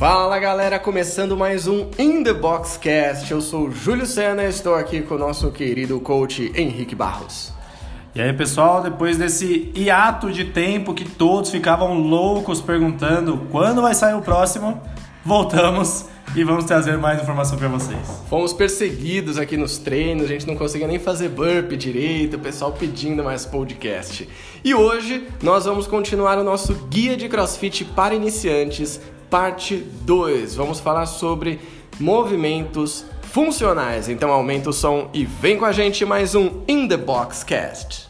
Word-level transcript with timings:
Fala 0.00 0.38
galera, 0.38 0.78
começando 0.78 1.36
mais 1.36 1.66
um 1.66 1.90
In 1.98 2.24
The 2.24 2.32
Box 2.32 2.78
Cast. 2.78 3.30
Eu 3.30 3.42
sou 3.42 3.66
o 3.66 3.70
Júlio 3.70 4.06
Sena 4.06 4.44
e 4.44 4.48
estou 4.48 4.74
aqui 4.74 5.02
com 5.02 5.16
o 5.16 5.18
nosso 5.18 5.50
querido 5.50 6.00
coach 6.00 6.50
Henrique 6.56 6.94
Barros. 6.94 7.52
E 8.14 8.22
aí 8.22 8.32
pessoal, 8.32 8.82
depois 8.82 9.18
desse 9.18 9.70
hiato 9.76 10.32
de 10.32 10.46
tempo 10.46 10.94
que 10.94 11.04
todos 11.04 11.50
ficavam 11.50 11.98
loucos 11.98 12.62
perguntando 12.62 13.46
quando 13.50 13.82
vai 13.82 13.92
sair 13.92 14.14
o 14.14 14.22
próximo, 14.22 14.80
voltamos 15.22 16.06
e 16.34 16.42
vamos 16.44 16.64
trazer 16.64 16.96
mais 16.96 17.20
informação 17.20 17.58
para 17.58 17.68
vocês. 17.68 18.22
Fomos 18.30 18.54
perseguidos 18.54 19.36
aqui 19.36 19.58
nos 19.58 19.76
treinos, 19.76 20.24
a 20.24 20.28
gente 20.28 20.46
não 20.46 20.56
conseguia 20.56 20.88
nem 20.88 20.98
fazer 20.98 21.28
burp 21.28 21.72
direito, 21.72 22.38
o 22.38 22.40
pessoal 22.40 22.72
pedindo 22.72 23.22
mais 23.22 23.44
podcast. 23.44 24.26
E 24.64 24.74
hoje 24.74 25.28
nós 25.42 25.66
vamos 25.66 25.86
continuar 25.86 26.38
o 26.38 26.42
nosso 26.42 26.72
guia 26.88 27.18
de 27.18 27.28
CrossFit 27.28 27.84
para 27.84 28.14
iniciantes, 28.14 28.98
parte 29.30 29.76
2. 29.76 30.56
Vamos 30.56 30.80
falar 30.80 31.06
sobre 31.06 31.60
movimentos 31.98 33.06
funcionais. 33.22 34.08
Então 34.08 34.30
aumenta 34.30 34.70
o 34.70 34.72
som 34.72 35.08
e 35.14 35.24
vem 35.24 35.56
com 35.56 35.64
a 35.64 35.72
gente 35.72 36.04
mais 36.04 36.34
um 36.34 36.62
In 36.66 36.88
the 36.88 36.96
Box 36.96 37.44
Cast. 37.44 38.09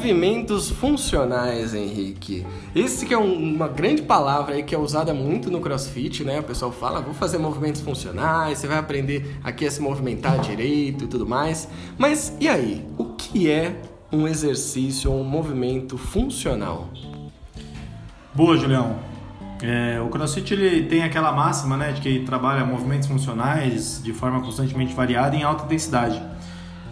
Movimentos 0.00 0.70
funcionais, 0.70 1.74
Henrique. 1.74 2.46
Esse 2.74 3.04
que 3.04 3.12
é 3.12 3.18
um, 3.18 3.34
uma 3.34 3.68
grande 3.68 4.00
palavra 4.00 4.54
aí 4.54 4.62
que 4.62 4.74
é 4.74 4.78
usada 4.78 5.12
muito 5.12 5.50
no 5.50 5.60
CrossFit, 5.60 6.24
né? 6.24 6.40
O 6.40 6.42
pessoal 6.42 6.72
fala, 6.72 7.02
vou 7.02 7.12
fazer 7.12 7.36
movimentos 7.36 7.82
funcionais, 7.82 8.56
você 8.56 8.66
vai 8.66 8.78
aprender 8.78 9.36
aqui 9.44 9.66
a 9.66 9.70
se 9.70 9.78
movimentar 9.82 10.40
direito 10.40 11.04
e 11.04 11.06
tudo 11.06 11.26
mais. 11.26 11.68
Mas 11.98 12.34
e 12.40 12.48
aí? 12.48 12.82
O 12.96 13.12
que 13.12 13.50
é 13.50 13.76
um 14.10 14.26
exercício 14.26 15.12
ou 15.12 15.20
um 15.20 15.24
movimento 15.24 15.98
funcional? 15.98 16.88
Boa, 18.34 18.56
Julião. 18.56 18.96
É, 19.62 20.00
o 20.00 20.08
CrossFit 20.08 20.54
ele 20.54 20.86
tem 20.86 21.02
aquela 21.02 21.30
máxima, 21.30 21.76
né, 21.76 21.92
de 21.92 22.00
que 22.00 22.20
trabalha 22.20 22.64
movimentos 22.64 23.06
funcionais 23.06 24.00
de 24.02 24.14
forma 24.14 24.40
constantemente 24.40 24.94
variada 24.94 25.36
em 25.36 25.42
alta 25.42 25.66
intensidade. 25.66 26.22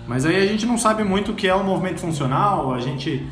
Mas 0.08 0.24
aí 0.24 0.36
a 0.36 0.46
gente 0.46 0.64
não 0.64 0.78
sabe 0.78 1.04
muito 1.04 1.32
o 1.32 1.34
que 1.34 1.46
é 1.46 1.54
um 1.54 1.62
movimento 1.62 2.00
funcional, 2.00 2.72
a 2.72 2.80
gente 2.80 3.22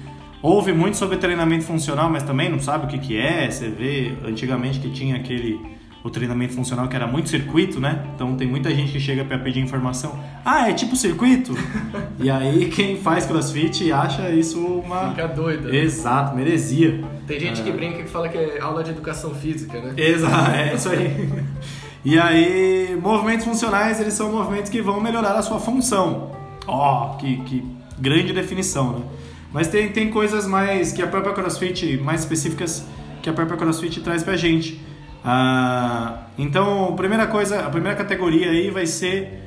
ouve 0.43 0.75
muito 0.75 0.99
sobre 0.99 1.17
treinamento 1.17 1.65
funcional, 1.65 2.11
mas 2.11 2.23
também 2.23 2.51
não 2.51 2.61
sabe 2.61 2.85
o 2.85 2.89
que, 2.89 2.99
que 2.99 3.19
é. 3.19 3.51
Você 3.51 3.71
vê 3.71 4.13
antigamente 4.25 4.79
que 4.79 4.91
tinha 4.91 5.17
aquele 5.17 5.59
o 6.05 6.11
treinamento 6.11 6.55
funcional 6.55 6.87
que 6.87 6.95
era 6.95 7.07
muito 7.07 7.29
circuito, 7.29 7.81
né? 7.81 8.07
Então 8.15 8.37
tem 8.37 8.47
muita 8.47 8.73
gente 8.73 8.93
que 8.93 9.01
chega 9.01 9.25
para 9.25 9.39
pedir 9.39 9.59
informação. 9.59 10.17
Ah, 10.45 10.71
é 10.71 10.73
tipo 10.73 10.95
circuito? 10.95 11.53
e 12.21 12.31
aí 12.31 12.67
quem 12.67 12.97
faz 12.97 13.27
crossfit 13.27 13.91
acha 13.91 14.31
isso 14.31 14.65
uma. 14.65 15.11
Fica 15.11 15.27
doido. 15.27 15.69
Né? 15.69 15.79
Exato, 15.79 16.33
uma 16.33 16.43
heresia. 16.43 17.03
Tem 17.27 17.41
gente 17.41 17.61
é... 17.61 17.65
que 17.65 17.73
brinca 17.73 18.03
que 18.05 18.09
fala 18.09 18.29
que 18.29 18.39
é 18.39 18.61
aula 18.61 18.85
de 18.85 18.91
educação 18.91 19.35
física, 19.35 19.81
né? 19.81 19.95
Exato, 19.97 20.51
é 20.53 20.75
isso 20.75 20.89
aí. 20.91 21.29
e 22.05 22.19
aí, 22.19 22.97
movimentos 23.03 23.45
funcionais, 23.45 23.99
eles 23.99 24.15
são 24.15 24.31
movimentos 24.31 24.71
que 24.71 24.81
vão 24.81 25.01
melhorar 25.01 25.33
a 25.33 25.43
sua 25.43 25.59
função. 25.59 26.36
Ó, 26.67 27.13
oh, 27.13 27.17
que, 27.17 27.37
que 27.43 27.65
grande 27.99 28.33
definição, 28.33 28.99
né? 28.99 29.05
Mas 29.53 29.69
tem, 29.69 29.91
tem 29.91 30.11
coisas 30.11 30.47
mais 30.47 30.93
que 30.93 31.03
a 31.03 31.07
própria 31.07 31.33
CrossFit, 31.33 31.97
mais 31.99 32.21
específicas 32.21 32.87
que 33.23 33.31
a 33.31 33.33
própria 33.33 33.57
CrossFit 33.57 34.01
traz 34.01 34.23
pra 34.23 34.37
gente. 34.37 34.81
Ah, 35.25 36.27
então, 36.39 36.91
a 36.91 36.93
primeira 36.93 37.27
coisa, 37.27 37.61
a 37.61 37.71
primeira 37.71 37.97
categoria 37.97 38.51
aí 38.51 38.71
vai 38.71 38.87
ser 38.87 39.43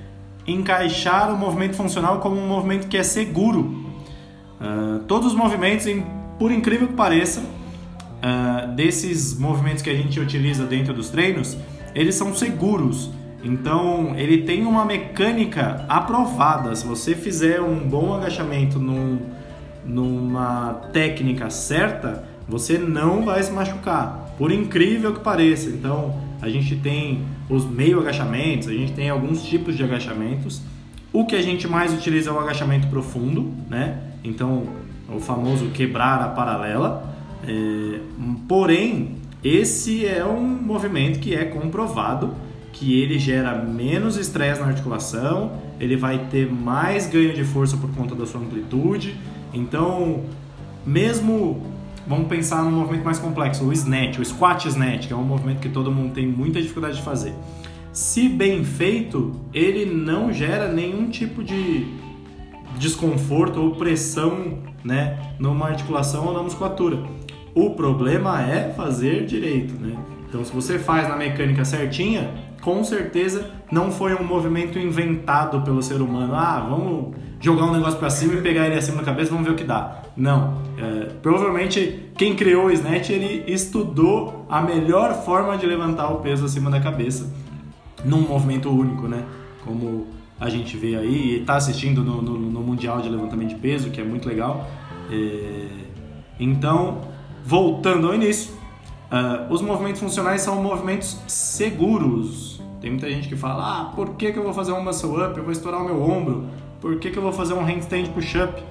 encaixar 0.48 1.34
o 1.34 1.38
movimento 1.38 1.76
funcional 1.76 2.20
como 2.20 2.36
um 2.36 2.48
movimento 2.48 2.88
que 2.88 2.98
é 2.98 3.04
seguro. 3.04 3.86
Ah, 4.60 5.00
todos 5.08 5.28
os 5.28 5.36
movimentos, 5.36 5.86
por 6.38 6.52
incrível 6.52 6.88
que 6.88 6.94
pareça, 6.94 7.44
ah, 8.22 8.66
desses 8.76 9.38
movimentos 9.38 9.82
que 9.82 9.90
a 9.90 9.96
gente 9.96 10.20
utiliza 10.20 10.66
dentro 10.66 10.94
dos 10.94 11.10
treinos, 11.10 11.58
eles 11.96 12.16
são 12.16 12.36
seguros. 12.36 13.12
Então, 13.44 14.16
ele 14.18 14.44
tem 14.44 14.66
uma 14.66 14.84
mecânica 14.84 15.86
aprovada. 15.88 16.76
Se 16.76 16.86
você 16.86 17.16
fizer 17.16 17.62
um 17.62 17.80
bom 17.88 18.14
agachamento 18.14 18.78
num, 18.78 19.20
numa 19.86 20.74
técnica 20.92 21.50
certa, 21.50 22.24
você 22.48 22.78
não 22.78 23.24
vai 23.24 23.42
se 23.42 23.52
machucar, 23.52 24.34
por 24.38 24.52
incrível 24.52 25.14
que 25.14 25.22
pareça. 25.22 25.70
Então, 25.70 26.16
a 26.42 26.50
gente 26.50 26.76
tem 26.76 27.24
os 27.50 27.66
meio 27.66 28.00
agachamentos, 28.00 28.68
a 28.68 28.74
gente 28.74 28.92
tem 28.92 29.10
alguns 29.10 29.44
tipos 29.44 29.78
de 29.78 29.84
agachamentos. 29.84 30.62
O 31.14 31.26
que 31.26 31.36
a 31.36 31.42
gente 31.42 31.68
mais 31.68 31.94
utiliza 31.94 32.30
é 32.30 32.34
o 32.34 32.40
agachamento 32.40 32.88
profundo, 32.88 33.54
né? 33.70 34.00
Então, 34.24 34.64
o 35.08 35.20
famoso 35.20 35.68
quebrar 35.70 36.22
a 36.22 36.28
paralela. 36.28 37.16
É, 37.48 38.00
porém, 38.48 39.16
esse 39.44 40.06
é 40.06 40.26
um 40.26 40.44
movimento 40.44 41.20
que 41.20 41.34
é 41.34 41.46
comprovado 41.46 42.34
que 42.80 43.02
ele 43.02 43.20
gera 43.20 43.54
menos 43.62 44.16
estresse 44.16 44.62
na 44.62 44.68
articulação, 44.68 45.52
ele 45.82 45.98
vai 45.98 46.18
ter 46.32 46.50
mais 46.50 47.08
ganho 47.08 47.34
de 47.34 47.44
força 47.44 47.76
por 47.76 47.94
conta 47.94 48.16
da 48.16 48.26
sua 48.26 48.40
amplitude. 48.40 49.18
Então, 49.54 50.24
mesmo 50.86 51.62
vamos 52.08 52.30
pensar 52.30 52.64
num 52.64 52.72
movimento 52.72 53.04
mais 53.04 53.20
complexo, 53.20 53.66
o 53.66 53.74
snatch, 53.74 54.20
o 54.20 54.26
squat 54.26 54.66
snatch, 54.66 55.08
que 55.08 55.14
é 55.14 55.16
um 55.16 55.24
movimento 55.24 55.60
que 55.60 55.68
todo 55.68 55.92
mundo 55.92 56.14
tem 56.14 56.26
muita 56.26 56.62
dificuldade 56.62 56.96
de 56.96 57.02
fazer. 57.02 57.34
Se 57.92 58.30
bem 58.30 58.64
feito, 58.64 59.36
ele 59.54 59.86
não 59.86 60.32
gera 60.32 60.72
nenhum 60.72 61.10
tipo 61.10 61.44
de 61.44 61.86
desconforto 62.78 63.60
ou 63.60 63.76
pressão, 63.76 64.58
né, 64.86 65.34
numa 65.38 65.68
articulação 65.68 66.28
ou 66.28 66.34
na 66.34 66.42
musculatura. 66.42 67.04
O 67.54 67.72
problema 67.72 68.42
é 68.42 68.74
fazer 68.74 69.26
direito, 69.26 69.74
né? 69.74 69.98
Então, 70.30 70.46
se 70.46 70.54
você 70.54 70.80
faz 70.80 71.10
na 71.10 71.18
mecânica 71.18 71.66
certinha, 71.66 72.49
com 72.62 72.84
certeza 72.84 73.52
não 73.72 73.92
foi 73.92 74.14
um 74.14 74.24
movimento 74.24 74.78
inventado 74.78 75.62
pelo 75.62 75.82
ser 75.82 76.02
humano. 76.02 76.34
Ah, 76.36 76.66
vamos 76.70 77.16
jogar 77.40 77.66
um 77.66 77.72
negócio 77.72 77.98
para 77.98 78.10
cima 78.10 78.34
e 78.34 78.42
pegar 78.42 78.66
ele 78.66 78.76
acima 78.76 78.98
da 78.98 79.04
cabeça, 79.04 79.32
vamos 79.32 79.46
ver 79.46 79.54
o 79.54 79.56
que 79.56 79.64
dá. 79.64 80.02
Não. 80.16 80.62
É, 80.78 81.06
provavelmente 81.22 82.12
quem 82.18 82.36
criou 82.36 82.66
o 82.66 82.72
snatch 82.72 83.10
ele 83.10 83.44
estudou 83.48 84.46
a 84.50 84.62
melhor 84.62 85.24
forma 85.24 85.58
de 85.58 85.66
levantar 85.66 86.10
o 86.10 86.18
peso 86.18 86.46
acima 86.46 86.70
da 86.70 86.80
cabeça 86.80 87.32
num 88.04 88.22
movimento 88.22 88.70
único, 88.70 89.08
né? 89.08 89.24
Como 89.66 90.08
a 90.40 90.50
gente 90.50 90.78
vê 90.78 90.96
aí 90.96 91.34
e 91.34 91.40
está 91.42 91.56
assistindo 91.56 92.04
no, 92.04 92.22
no, 92.22 92.38
no, 92.38 92.62
mundial 92.62 93.02
de 93.02 93.10
levantamento 93.10 93.50
de 93.50 93.56
peso, 93.56 93.90
que 93.90 94.00
é 94.00 94.04
muito 94.04 94.28
legal. 94.28 94.70
É, 95.12 95.68
então, 96.40 97.02
voltando 97.44 98.08
ao 98.08 98.16
início, 98.16 98.54
uh, 99.12 99.52
os 99.52 99.62
movimentos 99.62 100.00
funcionais 100.00 100.42
são 100.42 100.62
movimentos 100.64 101.18
seguros 101.28 102.49
tem 102.82 102.92
muita 102.92 103.10
gente 103.10 103.28
que 103.28 103.36
fala, 103.36 103.64
ah, 103.64 103.86
por 103.96 104.16
que, 104.16 104.32
que 104.32 104.40
eu 104.40 104.44
vou 104.44 104.54
fazer 104.54 104.72
um 104.72 104.84
muscle 104.84 105.22
up? 105.22 105.38
Eu 105.38 105.44
vou 105.44 105.52
estourar 105.52 105.82
o 105.82 105.86
meu 105.86 106.02
ombro. 106.02 106.48
Por 106.80 106.98
que, 106.98 107.12
que 107.12 107.18
eu 107.18 107.24
vou 107.24 107.34
fazer 107.34 107.54
um 107.54 107.64
handstand 107.64 108.06
push-up? 108.14 108.64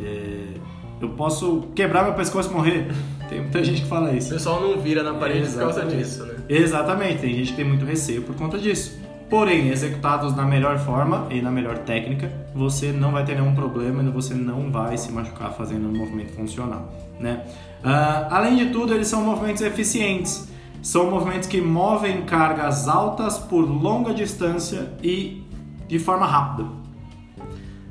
É, 0.00 0.54
eu 1.00 1.08
posso 1.10 1.68
quebrar 1.74 2.04
meu 2.04 2.14
pescoço 2.14 2.50
e 2.50 2.54
morrer. 2.54 2.88
Tem 3.28 3.40
muita 3.40 3.62
gente 3.64 3.82
que 3.82 3.88
fala 3.88 4.12
isso. 4.12 4.28
O 4.28 4.34
pessoal 4.34 4.60
não 4.60 4.80
vira 4.80 5.02
na 5.02 5.14
parede 5.14 5.40
Exatamente. 5.40 5.74
por 5.74 5.80
causa 5.80 5.96
disso, 5.96 6.24
né? 6.24 6.34
Exatamente, 6.48 7.20
tem 7.20 7.34
gente 7.34 7.50
que 7.50 7.56
tem 7.56 7.64
muito 7.64 7.84
receio 7.84 8.22
por 8.22 8.34
conta 8.36 8.58
disso. 8.58 8.98
Porém, 9.28 9.68
executados 9.68 10.34
na 10.34 10.46
melhor 10.46 10.78
forma 10.78 11.26
e 11.30 11.42
na 11.42 11.50
melhor 11.50 11.78
técnica, 11.78 12.32
você 12.54 12.92
não 12.92 13.12
vai 13.12 13.24
ter 13.24 13.34
nenhum 13.34 13.54
problema 13.54 14.02
e 14.02 14.08
você 14.08 14.32
não 14.32 14.72
vai 14.72 14.96
se 14.96 15.12
machucar 15.12 15.52
fazendo 15.52 15.86
um 15.86 15.92
movimento 15.92 16.32
funcional. 16.32 16.90
Né? 17.20 17.44
Uh, 17.84 18.32
além 18.32 18.56
de 18.56 18.70
tudo, 18.70 18.94
eles 18.94 19.06
são 19.06 19.22
movimentos 19.22 19.60
eficientes. 19.60 20.48
São 20.82 21.10
movimentos 21.10 21.48
que 21.48 21.60
movem 21.60 22.22
cargas 22.22 22.88
altas 22.88 23.38
por 23.38 23.62
longa 23.62 24.14
distância 24.14 24.92
e 25.02 25.42
de 25.86 25.98
forma 25.98 26.26
rápida. 26.26 26.68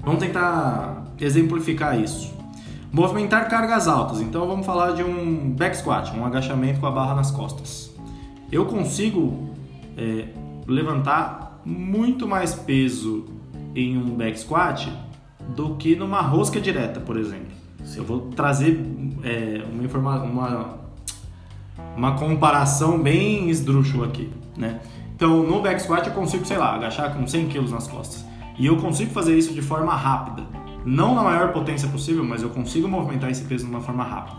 Vamos 0.04 0.20
tentar 0.20 1.06
exemplificar 1.20 2.00
isso. 2.00 2.34
Movimentar 2.92 3.50
cargas 3.50 3.88
altas. 3.88 4.22
Então 4.22 4.48
vamos 4.48 4.66
falar 4.66 4.92
de 4.92 5.04
um 5.04 5.52
back 5.52 5.76
squat, 5.76 6.16
um 6.18 6.26
agachamento 6.26 6.80
com 6.80 6.88
a 6.88 6.92
barra 6.92 7.16
nas 7.16 7.32
costas. 7.32 7.94
Eu 8.52 8.66
consigo 8.66 9.50
é, 9.98 10.30
levantar 10.66 11.62
muito 11.66 12.28
mais 12.28 12.56
peso 12.56 13.26
em 13.76 13.98
um 13.98 14.16
back 14.16 14.40
squat 14.40 14.92
do 15.56 15.76
que 15.76 15.96
numa 15.96 16.22
rosca 16.22 16.62
direta, 16.62 17.00
por 17.00 17.18
exemplo. 17.18 17.52
Eu 17.96 18.04
vou 18.04 18.22
trazer 18.32 18.80
é, 19.24 19.64
uma, 19.72 19.84
informa 19.84 20.24
uma 20.24 20.80
uma 21.98 22.16
comparação 22.16 23.00
bem 23.00 23.50
esdrúxula 23.50 24.06
aqui, 24.06 24.30
né? 24.56 24.80
Então, 25.16 25.42
no 25.42 25.62
back 25.62 25.82
squat 25.82 26.06
eu 26.06 26.14
consigo, 26.14 26.46
sei 26.46 26.58
lá, 26.58 26.76
agachar 26.76 27.12
com 27.12 27.26
100 27.26 27.48
kg 27.48 27.72
nas 27.72 27.88
costas. 27.88 28.24
E 28.60 28.68
eu 28.68 28.78
consigo 28.78 29.12
fazer 29.12 29.36
isso 29.36 29.52
de 29.52 29.64
forma 29.64 29.96
rápida. 29.96 30.46
Não 30.86 31.16
na 31.16 31.24
maior 31.24 31.52
potência 31.52 31.90
possível, 31.90 32.24
mas 32.24 32.44
eu 32.44 32.50
consigo 32.50 32.88
movimentar 32.88 33.32
esse 33.32 33.44
peso 33.44 33.66
de 33.66 33.72
uma 33.72 33.82
forma 33.82 34.04
rápida. 34.04 34.38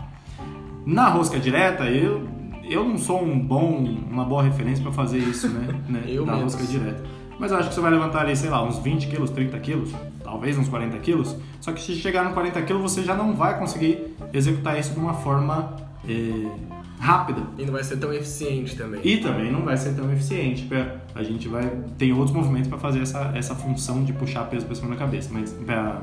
Na 0.85 1.09
rosca 1.09 1.37
direta, 1.37 1.83
eu, 1.83 2.25
eu 2.63 2.85
não 2.85 2.97
sou 2.97 3.21
um 3.21 3.37
bom, 3.37 3.83
uma 4.09 4.23
boa 4.23 4.41
referência 4.41 4.81
para 4.81 4.93
fazer 4.93 5.17
isso, 5.17 5.49
né? 5.49 5.67
né 5.87 6.03
eu 6.07 6.25
na 6.25 6.35
rosca 6.35 6.63
direta. 6.63 7.03
Mas 7.37 7.51
eu 7.51 7.57
acho 7.57 7.69
que 7.69 7.75
você 7.75 7.81
vai 7.81 7.91
levantar 7.91 8.21
ali, 8.21 8.35
sei 8.35 8.49
lá, 8.49 8.63
uns 8.63 8.79
20 8.79 9.07
quilos, 9.07 9.29
30 9.31 9.59
quilos, 9.59 9.91
talvez 10.23 10.57
uns 10.57 10.69
40 10.69 10.97
quilos. 10.99 11.35
Só 11.59 11.73
que 11.73 11.81
se 11.81 11.95
chegar 11.95 12.23
no 12.23 12.33
40 12.33 12.61
quilos, 12.61 12.81
você 12.81 13.03
já 13.03 13.15
não 13.15 13.33
vai 13.33 13.59
conseguir 13.59 14.15
executar 14.33 14.79
isso 14.79 14.93
de 14.93 14.99
uma 14.99 15.13
forma 15.13 15.75
é, 16.07 16.78
rápida. 16.99 17.41
E 17.57 17.65
não 17.65 17.73
vai 17.73 17.83
ser 17.83 17.97
tão 17.97 18.13
eficiente 18.13 18.75
também. 18.75 18.99
E 19.03 19.17
também 19.17 19.51
não 19.51 19.61
vai 19.61 19.77
ser 19.77 19.95
tão 19.95 20.11
eficiente. 20.11 20.67
A 21.15 21.23
gente 21.23 21.47
vai 21.47 21.71
tem 21.97 22.11
outros 22.11 22.35
movimentos 22.35 22.67
para 22.67 22.77
fazer 22.77 23.01
essa, 23.01 23.31
essa 23.33 23.55
função 23.55 24.03
de 24.03 24.11
puxar 24.13 24.43
peso 24.45 24.65
para 24.65 24.75
cima 24.75 24.89
da 24.89 24.97
cabeça, 24.97 25.29
mas 25.31 25.51
para 25.53 26.01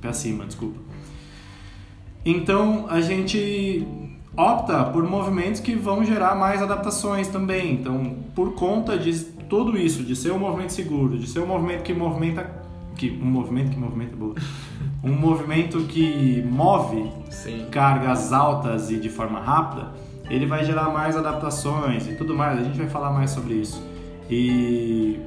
para 0.00 0.12
cima, 0.12 0.46
desculpa. 0.46 0.78
Então 2.24 2.86
a 2.88 3.00
gente 3.00 3.86
opta 4.36 4.84
por 4.84 5.04
movimentos 5.08 5.60
que 5.60 5.74
vão 5.74 6.04
gerar 6.04 6.34
mais 6.34 6.62
adaptações 6.62 7.28
também. 7.28 7.74
Então, 7.74 8.16
por 8.34 8.54
conta 8.54 8.96
de 8.96 9.12
tudo 9.48 9.76
isso, 9.76 10.02
de 10.02 10.16
ser 10.16 10.32
um 10.32 10.38
movimento 10.38 10.72
seguro, 10.72 11.18
de 11.18 11.26
ser 11.26 11.40
um 11.40 11.46
movimento 11.46 11.82
que 11.82 11.92
movimenta 11.92 12.63
que 12.96 13.10
um 13.10 13.26
movimento 13.26 13.70
que 13.70 13.78
movimenta 13.78 14.16
boa. 14.16 14.34
Um 15.02 15.12
movimento 15.12 15.80
que 15.84 16.42
move 16.42 17.10
Sim. 17.30 17.66
cargas 17.70 18.32
altas 18.32 18.90
e 18.90 18.96
de 18.96 19.08
forma 19.08 19.40
rápida, 19.40 19.92
ele 20.30 20.46
vai 20.46 20.64
gerar 20.64 20.90
mais 20.90 21.16
adaptações 21.16 22.06
e 22.06 22.14
tudo 22.16 22.34
mais. 22.34 22.58
A 22.58 22.62
gente 22.62 22.78
vai 22.78 22.88
falar 22.88 23.10
mais 23.10 23.30
sobre 23.30 23.54
isso. 23.54 23.82
E 24.30 25.18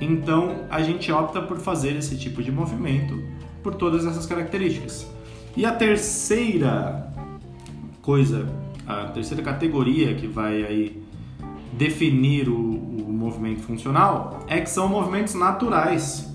então 0.00 0.64
a 0.70 0.80
gente 0.82 1.10
opta 1.10 1.42
por 1.42 1.58
fazer 1.58 1.96
esse 1.96 2.16
tipo 2.16 2.42
de 2.42 2.52
movimento 2.52 3.20
por 3.62 3.74
todas 3.74 4.06
essas 4.06 4.26
características. 4.26 5.06
E 5.56 5.66
a 5.66 5.72
terceira 5.72 7.12
coisa, 8.00 8.48
a 8.86 9.06
terceira 9.06 9.42
categoria 9.42 10.14
que 10.14 10.26
vai 10.26 10.62
aí 10.64 11.02
definir 11.72 12.48
o, 12.48 12.54
o 12.54 13.12
movimento 13.12 13.62
funcional 13.62 14.44
é 14.46 14.60
que 14.60 14.70
são 14.70 14.88
movimentos 14.88 15.34
naturais. 15.34 16.27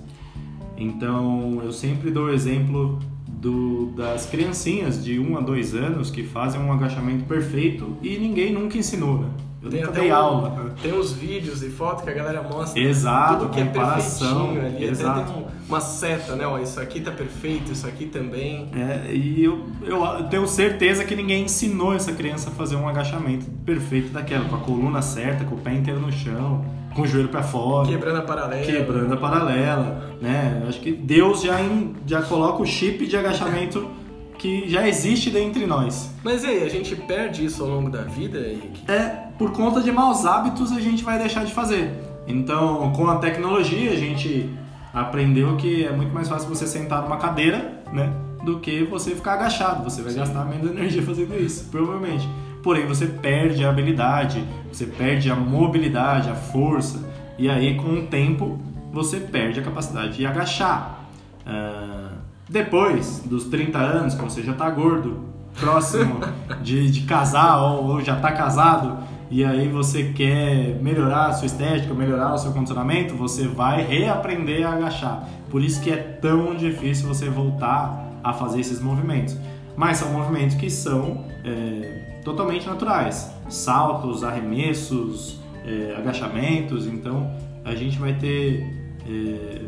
Então 0.78 1.62
eu 1.64 1.72
sempre 1.72 2.12
dou 2.12 2.26
o 2.26 2.34
exemplo 2.34 3.00
do, 3.28 3.88
das 3.96 4.26
criancinhas 4.26 5.04
de 5.04 5.20
1 5.20 5.38
a 5.38 5.42
2 5.42 5.76
anos 5.76 6.10
que 6.10 6.24
fazem 6.24 6.62
um 6.62 6.72
agachamento 6.72 7.26
perfeito 7.26 7.98
e 8.02 8.18
ninguém 8.18 8.54
nunca 8.54 8.78
ensinou, 8.78 9.20
né? 9.20 9.30
Eu 9.64 9.70
tem 9.70 9.82
nunca 9.82 9.94
dei 9.94 10.12
um, 10.12 10.16
aula. 10.16 10.76
Tem 10.82 10.94
uns 10.94 11.14
vídeos 11.14 11.64
e 11.64 11.70
fotos 11.70 12.04
que 12.04 12.10
a 12.10 12.14
galera 12.14 12.44
mostra. 12.44 12.82
Exato, 12.82 13.46
tudo 13.46 13.50
que 13.52 13.62
é. 13.62 13.64
É 13.64 14.66
ali. 14.66 14.84
Exato. 14.84 15.22
Até 15.22 15.32
tem 15.32 15.46
uma 15.70 15.80
seta, 15.80 16.36
né? 16.36 16.46
Ó, 16.46 16.60
isso 16.60 16.80
aqui 16.82 17.00
tá 17.00 17.12
perfeito, 17.12 17.72
isso 17.72 17.88
aqui 17.88 18.08
também. 18.08 18.70
É, 18.76 19.14
e 19.14 19.42
eu, 19.42 19.66
eu 19.86 20.24
tenho 20.30 20.46
certeza 20.48 21.06
que 21.06 21.16
ninguém 21.16 21.46
ensinou 21.46 21.94
essa 21.94 22.12
criança 22.12 22.50
a 22.50 22.54
fazer 22.54 22.76
um 22.76 22.90
agachamento 22.90 23.46
perfeito 23.66 24.10
daquela, 24.10 24.44
com 24.50 24.56
a 24.58 24.60
coluna 24.60 25.02
certa, 25.02 25.46
com 25.46 25.56
o 25.56 25.60
pé 25.60 25.74
inteiro 25.74 26.02
no 26.02 26.12
chão, 26.12 26.66
com 26.94 27.04
o 27.04 27.08
joelho 27.08 27.30
para 27.30 27.42
fora. 27.42 27.88
Quebrando 27.88 28.18
a 28.18 28.24
paralela. 28.24 28.66
Quebrando 28.66 29.14
a 29.14 29.18
paralela, 29.18 30.18
né? 30.22 30.60
Eu 30.62 30.68
acho 30.68 30.82
que 30.82 30.92
Deus 30.92 31.42
já, 31.42 31.62
in, 31.62 31.96
já 32.06 32.22
coloca 32.22 32.62
o 32.62 32.66
chip 32.66 33.08
de 33.08 33.16
agachamento 33.16 33.90
que 34.38 34.68
já 34.68 34.86
existe 34.86 35.30
dentre 35.30 35.66
nós. 35.66 36.12
Mas 36.22 36.44
e 36.44 36.48
aí, 36.48 36.64
a 36.64 36.70
gente 36.70 36.98
perde 36.98 37.46
isso 37.46 37.64
ao 37.64 37.70
longo 37.70 37.90
da 37.90 38.02
vida, 38.02 38.40
Henrique? 38.40 38.92
É, 38.92 39.23
por 39.38 39.52
conta 39.52 39.82
de 39.82 39.92
maus 39.92 40.26
hábitos 40.26 40.72
a 40.72 40.80
gente 40.80 41.04
vai 41.04 41.18
deixar 41.18 41.44
de 41.44 41.54
fazer. 41.54 41.92
Então, 42.28 42.92
com 42.94 43.08
a 43.10 43.18
tecnologia, 43.18 43.92
a 43.92 43.96
gente 43.96 44.50
aprendeu 44.94 45.56
que 45.58 45.86
é 45.86 45.92
muito 45.92 46.14
mais 46.14 46.30
fácil 46.30 46.48
você 46.48 46.68
sentar 46.68 47.02
numa 47.02 47.18
cadeira, 47.18 47.82
né? 47.92 48.14
Do 48.44 48.60
que 48.60 48.84
você 48.84 49.12
ficar 49.16 49.34
agachado. 49.34 49.84
Você 49.84 50.02
vai 50.02 50.12
Sim. 50.12 50.20
gastar 50.20 50.46
menos 50.46 50.70
energia 50.70 51.02
fazendo 51.02 51.36
isso, 51.36 51.70
provavelmente. 51.70 52.28
Porém, 52.62 52.86
você 52.86 53.08
perde 53.08 53.66
a 53.66 53.70
habilidade, 53.70 54.44
você 54.72 54.86
perde 54.86 55.30
a 55.30 55.36
mobilidade, 55.36 56.30
a 56.30 56.36
força. 56.36 57.04
E 57.38 57.50
aí, 57.50 57.76
com 57.76 57.94
o 57.94 58.08
tempo, 58.08 58.60
você 58.92 59.20
perde 59.20 59.60
a 59.60 59.64
capacidade 59.64 60.18
de 60.18 60.26
agachar. 60.26 61.00
Uh, 61.46 62.16
depois 62.48 63.22
dos 63.26 63.46
30 63.46 63.78
anos, 63.78 64.14
que 64.14 64.22
você 64.22 64.44
já 64.44 64.54
está 64.54 64.70
gordo, 64.70 65.34
próximo 65.60 66.20
de, 66.62 66.90
de 66.90 67.02
casar 67.02 67.58
ou, 67.58 67.86
ou 67.86 68.02
já 68.02 68.16
está 68.16 68.32
casado, 68.32 68.98
e 69.30 69.44
aí 69.44 69.68
você 69.68 70.12
quer 70.16 70.80
melhorar 70.82 71.28
a 71.28 71.34
sua 71.34 71.48
estética, 71.48 71.94
melhorar 71.94 72.34
o 72.34 72.38
seu 72.38 72.52
condicionamento, 72.52 73.16
você 73.16 73.48
vai 73.48 73.84
reaprender 73.84 74.68
a 74.68 74.74
agachar. 74.74 75.28
Por 75.50 75.64
isso 75.64 75.82
que 75.82 75.92
é 75.92 75.98
tão 75.98 76.56
difícil 76.56 77.08
você 77.08 77.30
voltar 77.30 78.12
a 78.24 78.34
fazer 78.34 78.60
esses 78.60 78.80
movimentos. 78.80 79.38
Mas 79.76 79.98
são 79.98 80.12
movimentos 80.12 80.56
que 80.56 80.70
são 80.70 81.26
é, 81.44 82.20
totalmente 82.24 82.68
naturais. 82.68 83.32
Saltos, 83.50 84.24
arremessos, 84.24 85.40
é, 85.66 85.96
agachamentos. 85.98 86.86
Então 86.86 87.32
a 87.66 87.74
gente 87.74 87.98
vai 87.98 88.14
ter 88.14 88.66
é, 89.08 89.62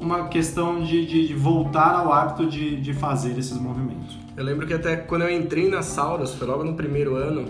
uma 0.00 0.28
questão 0.28 0.82
de, 0.82 1.06
de, 1.06 1.28
de, 1.28 1.34
voltar 1.34 1.94
ao 1.94 2.12
hábito 2.12 2.46
de, 2.46 2.80
de 2.80 2.92
fazer 2.92 3.38
esses 3.38 3.56
movimentos. 3.56 4.18
Eu 4.36 4.44
lembro 4.44 4.66
que 4.66 4.74
até 4.74 4.96
quando 4.96 5.22
eu 5.22 5.30
entrei 5.30 5.68
na 5.68 5.82
Saurus, 5.82 6.34
foi 6.34 6.46
logo 6.46 6.64
no 6.64 6.74
primeiro 6.74 7.14
ano, 7.14 7.46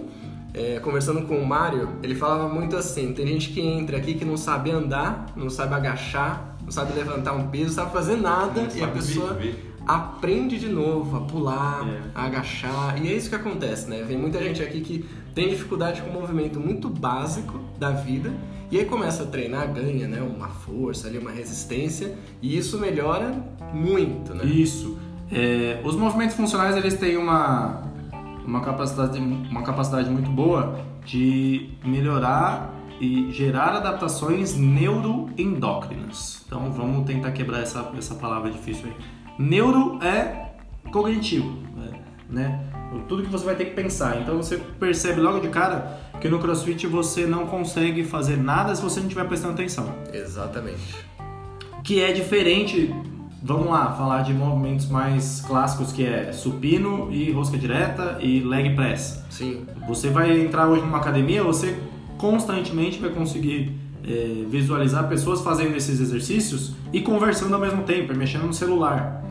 é, 0.54 0.78
conversando 0.80 1.22
com 1.22 1.36
o 1.36 1.46
Mário, 1.46 1.88
ele 2.02 2.14
falava 2.14 2.48
muito 2.48 2.76
assim: 2.76 3.12
tem 3.12 3.26
gente 3.26 3.50
que 3.50 3.60
entra 3.60 3.96
aqui 3.96 4.14
que 4.14 4.24
não 4.24 4.36
sabe 4.36 4.70
andar, 4.70 5.32
não 5.36 5.48
sabe 5.48 5.74
agachar, 5.74 6.56
não 6.62 6.70
sabe 6.70 6.92
levantar 6.92 7.32
um 7.32 7.48
peso, 7.48 7.68
não 7.68 7.74
sabe 7.74 7.92
fazer 7.92 8.16
nada, 8.16 8.62
não 8.62 8.76
e 8.76 8.82
a 8.82 8.88
pessoa 8.88 9.38
aprende 9.86 10.58
de 10.58 10.68
novo 10.68 11.16
a 11.16 11.20
pular, 11.22 11.86
é. 11.88 12.00
a 12.14 12.24
agachar, 12.24 13.02
e 13.02 13.08
é 13.08 13.12
isso 13.12 13.28
que 13.28 13.34
acontece, 13.34 13.88
né? 13.88 14.04
Vem 14.06 14.16
muita 14.16 14.42
gente 14.42 14.62
aqui 14.62 14.80
que 14.80 15.04
tem 15.34 15.48
dificuldade 15.48 16.02
com 16.02 16.10
um 16.10 16.20
movimento 16.20 16.60
muito 16.60 16.88
básico 16.88 17.58
da 17.78 17.90
vida 17.90 18.32
e 18.70 18.78
aí 18.78 18.84
começa 18.84 19.24
a 19.24 19.26
treinar, 19.26 19.72
ganha 19.72 20.06
né, 20.06 20.22
uma 20.22 20.48
força, 20.48 21.08
ali, 21.08 21.18
uma 21.18 21.30
resistência 21.30 22.14
e 22.40 22.56
isso 22.56 22.78
melhora 22.78 23.34
muito, 23.72 24.34
né? 24.34 24.44
Isso. 24.44 24.98
É, 25.30 25.80
os 25.84 25.96
movimentos 25.96 26.36
funcionais 26.36 26.76
eles 26.76 26.94
têm 26.94 27.16
uma, 27.16 27.82
uma, 28.46 28.60
capacidade, 28.60 29.18
uma 29.18 29.62
capacidade 29.62 30.10
muito 30.10 30.30
boa 30.30 30.78
de 31.04 31.70
melhorar 31.84 32.72
e 33.00 33.32
gerar 33.32 33.74
adaptações 33.76 34.56
neuroendócrinas. 34.56 36.44
Então 36.46 36.70
vamos 36.70 37.04
tentar 37.04 37.32
quebrar 37.32 37.60
essa, 37.60 37.90
essa 37.96 38.14
palavra 38.14 38.50
difícil 38.50 38.86
aí. 38.86 38.96
Neuro 39.38 39.98
é 40.02 40.52
cognitivo, 40.92 41.58
né? 42.28 42.68
Tudo 43.08 43.22
que 43.22 43.30
você 43.30 43.44
vai 43.44 43.56
ter 43.56 43.66
que 43.66 43.74
pensar. 43.74 44.20
Então 44.20 44.36
você 44.36 44.58
percebe 44.78 45.20
logo 45.20 45.40
de 45.40 45.48
cara 45.48 45.98
que 46.20 46.28
no 46.28 46.38
CrossFit 46.38 46.86
você 46.86 47.26
não 47.26 47.46
consegue 47.46 48.04
fazer 48.04 48.36
nada 48.36 48.74
se 48.74 48.82
você 48.82 49.00
não 49.00 49.06
estiver 49.06 49.26
prestando 49.26 49.54
atenção. 49.54 49.92
Exatamente. 50.12 51.04
Que 51.82 52.00
é 52.00 52.12
diferente, 52.12 52.94
vamos 53.42 53.68
lá, 53.68 53.92
falar 53.92 54.22
de 54.22 54.32
movimentos 54.32 54.88
mais 54.88 55.40
clássicos 55.40 55.92
que 55.92 56.04
é 56.04 56.32
supino 56.32 57.08
e 57.10 57.30
rosca 57.32 57.58
direta 57.58 58.18
e 58.20 58.40
leg 58.40 58.74
press. 58.74 59.24
Sim. 59.30 59.66
Você 59.88 60.08
vai 60.08 60.40
entrar 60.40 60.68
hoje 60.68 60.82
numa 60.82 60.98
academia, 60.98 61.42
você 61.42 61.78
constantemente 62.18 63.00
vai 63.00 63.10
conseguir 63.10 63.76
é, 64.06 64.44
visualizar 64.48 65.08
pessoas 65.08 65.40
fazendo 65.42 65.76
esses 65.76 66.00
exercícios 66.00 66.72
e 66.92 67.00
conversando 67.00 67.54
ao 67.54 67.60
mesmo 67.60 67.82
tempo, 67.82 68.14
mexendo 68.14 68.44
no 68.44 68.52
celular. 68.52 69.22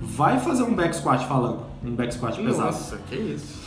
Vai 0.00 0.38
fazer 0.40 0.64
um 0.64 0.74
back 0.74 0.96
squat 0.96 1.24
falando 1.26 1.72
um 1.84 1.94
back 1.94 2.14
squat 2.14 2.36
pesado. 2.36 2.66
Nossa, 2.66 2.98
que 3.08 3.16
isso. 3.16 3.62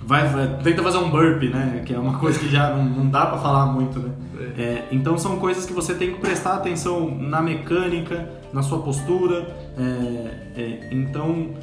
Vai, 0.00 0.28
vai, 0.28 0.58
tenta 0.62 0.82
fazer 0.82 0.98
um 0.98 1.10
burpee, 1.10 1.48
né? 1.48 1.82
Que 1.84 1.94
é 1.94 1.98
uma 1.98 2.18
coisa 2.18 2.38
que 2.38 2.48
já 2.48 2.70
não, 2.74 2.84
não 2.84 3.10
dá 3.10 3.26
para 3.26 3.38
falar 3.38 3.66
muito, 3.66 3.98
né? 3.98 4.10
É. 4.56 4.62
É, 4.62 4.88
então 4.92 5.18
são 5.18 5.38
coisas 5.38 5.66
que 5.66 5.72
você 5.72 5.94
tem 5.94 6.12
que 6.12 6.20
prestar 6.20 6.54
atenção 6.54 7.10
na 7.10 7.42
mecânica, 7.42 8.28
na 8.52 8.62
sua 8.62 8.78
postura. 8.80 9.46
É, 9.76 10.60
é 10.60 10.88
então 10.92 11.54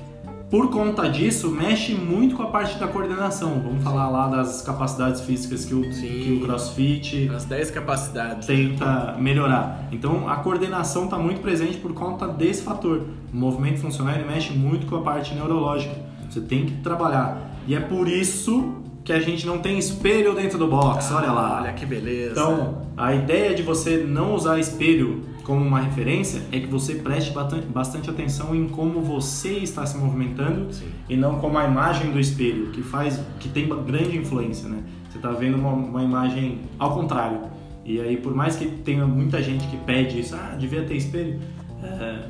por 0.50 0.70
conta 0.70 1.10
disso, 1.10 1.50
mexe 1.50 1.96
muito 1.96 2.36
com 2.36 2.44
a 2.44 2.48
parte 2.48 2.78
da 2.78 2.88
coordenação. 2.88 3.62
Vamos 3.64 3.84
falar 3.84 4.10
lá 4.10 4.28
das 4.28 4.62
capacidades 4.62 5.22
físicas 5.22 5.66
que 5.66 5.74
o, 5.74 5.82
que 5.82 6.40
o 6.40 6.46
CrossFit. 6.46 7.30
As 7.36 7.46
10 7.46 7.72
capacidades. 7.72 8.48
Tenta 8.48 9.16
melhorar. 9.20 9.90
Então 9.92 10.30
a 10.30 10.36
coordenação 10.38 11.06
está 11.06 11.18
muito 11.18 11.42
presente 11.42 11.78
por 11.78 11.94
conta 11.94 12.28
desse 12.28 12.62
fator. 12.62 13.02
O 13.34 13.36
movimento 13.36 13.80
funcional 13.80 14.16
mexe 14.26 14.54
muito 14.54 14.86
com 14.86 14.98
a 14.98 15.02
parte 15.02 15.34
neurológica. 15.34 15.96
Você 16.30 16.42
tem 16.42 16.66
que 16.66 16.74
trabalhar. 16.78 17.58
E 17.68 17.74
é 17.74 17.80
por 17.80 18.08
isso 18.08 18.76
que 19.04 19.12
a 19.12 19.20
gente 19.20 19.48
não 19.48 19.58
tem 19.58 19.80
espelho 19.80 20.36
dentro 20.36 20.60
do 20.60 20.68
box. 20.68 21.12
Ah, 21.12 21.18
olha 21.18 21.32
lá. 21.32 21.62
Olha 21.62 21.74
que 21.74 21.86
beleza. 21.88 22.32
Então, 22.32 22.84
a 22.96 23.16
ideia 23.16 23.56
de 23.56 23.64
você 23.64 23.98
não 23.98 24.36
usar 24.36 24.60
espelho 24.60 25.24
como 25.46 25.64
uma 25.64 25.80
referência 25.80 26.42
é 26.52 26.60
que 26.60 26.66
você 26.66 26.96
preste 26.96 27.32
bastante 27.70 28.10
atenção 28.10 28.54
em 28.56 28.68
como 28.68 29.00
você 29.00 29.60
está 29.60 29.86
se 29.86 29.96
movimentando 29.98 30.74
Sim. 30.74 30.88
e 31.08 31.16
não 31.16 31.40
como 31.40 31.58
a 31.58 31.66
imagem 31.66 32.12
do 32.12 32.20
espelho, 32.20 32.72
que 32.72 32.82
faz, 32.82 33.22
que 33.40 33.48
tem 33.48 33.70
grande 33.86 34.18
influência, 34.18 34.68
né? 34.68 34.84
Você 35.10 35.18
está 35.18 35.30
vendo 35.32 35.56
uma, 35.58 35.72
uma, 35.72 36.04
imagem 36.04 36.62
ao 36.80 36.94
contrário. 36.94 37.42
E 37.86 38.02
aí, 38.02 38.18
por 38.18 38.34
mais 38.34 38.56
que 38.56 38.66
tenha 38.66 39.06
muita 39.06 39.42
gente 39.42 39.68
que 39.68 39.78
pede 39.78 40.20
isso, 40.20 40.36
ah, 40.36 40.56
devia 40.58 40.84
ter 40.84 40.96
espelho, 40.96 41.40
é, 41.84 42.26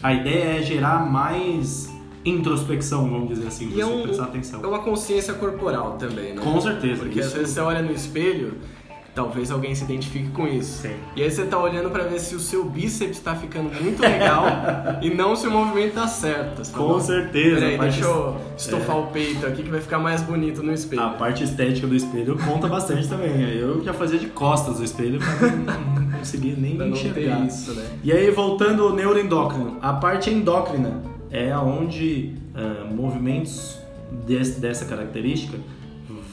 a 0.00 0.14
ideia 0.14 0.58
é 0.58 0.62
gerar 0.62 1.04
mais 1.10 1.92
introspecção, 2.24 3.10
vamos 3.10 3.28
dizer 3.30 3.48
assim, 3.48 3.68
e 3.74 3.80
é 3.80 3.84
você 3.84 3.92
um, 3.92 4.02
prestar 4.02 4.24
atenção. 4.24 4.62
É 4.62 4.66
uma 4.66 4.78
consciência 4.78 5.34
corporal 5.34 5.96
também, 5.98 6.34
né? 6.34 6.40
Com 6.40 6.60
certeza. 6.60 7.02
Porque 7.02 7.18
isso... 7.18 7.28
às 7.28 7.34
vezes 7.34 7.50
você 7.50 7.60
olha 7.60 7.82
no 7.82 7.92
espelho 7.92 8.58
Talvez 9.14 9.50
alguém 9.50 9.74
se 9.74 9.82
identifique 9.84 10.28
com 10.30 10.46
isso. 10.46 10.82
Sim. 10.82 10.94
E 11.16 11.22
aí 11.22 11.30
você 11.30 11.44
tá 11.44 11.58
olhando 11.58 11.90
para 11.90 12.04
ver 12.04 12.20
se 12.20 12.34
o 12.36 12.40
seu 12.40 12.64
bíceps 12.64 13.18
está 13.18 13.34
ficando 13.34 13.68
muito 13.82 14.00
legal 14.00 14.44
e 15.02 15.10
não 15.10 15.34
se 15.34 15.48
o 15.48 15.50
movimento 15.50 15.94
tá 15.94 16.06
certo. 16.06 16.58
Você 16.64 16.72
Com 16.72 16.86
fala, 16.88 17.00
certeza, 17.00 17.60
Peraí, 17.60 17.76
parte- 17.76 17.90
deixa 17.94 18.06
eu 18.08 18.36
estofar 18.56 18.96
o 18.98 19.06
peito 19.08 19.44
aqui 19.46 19.64
que 19.64 19.68
vai 19.70 19.80
ficar 19.80 19.98
mais 19.98 20.22
bonito 20.22 20.62
no 20.62 20.72
espelho. 20.72 21.02
A 21.02 21.08
parte 21.10 21.42
estética 21.42 21.86
do 21.88 21.94
espelho 21.96 22.38
conta 22.38 22.68
bastante 22.68 23.08
também. 23.08 23.40
Eu 23.58 23.82
já 23.84 23.92
fazia 23.92 24.18
de 24.18 24.26
costas 24.28 24.78
o 24.78 24.84
espelho, 24.84 25.18
mas 25.20 25.40
não, 25.58 26.02
não 26.02 26.18
conseguia 26.18 26.54
nem 26.56 26.76
pra 26.76 26.86
não 26.86 26.92
enxergar. 26.92 27.44
isso, 27.46 27.72
né? 27.74 27.84
E 28.04 28.12
aí, 28.12 28.30
voltando 28.30 28.84
ao 28.84 28.94
neuroendócrino, 28.94 29.76
a 29.82 29.92
parte 29.92 30.30
endócrina 30.30 31.02
é 31.32 31.54
onde 31.56 32.34
ah, 32.54 32.86
movimentos 32.90 33.76
des- 34.26 34.56
dessa 34.56 34.84
característica 34.84 35.58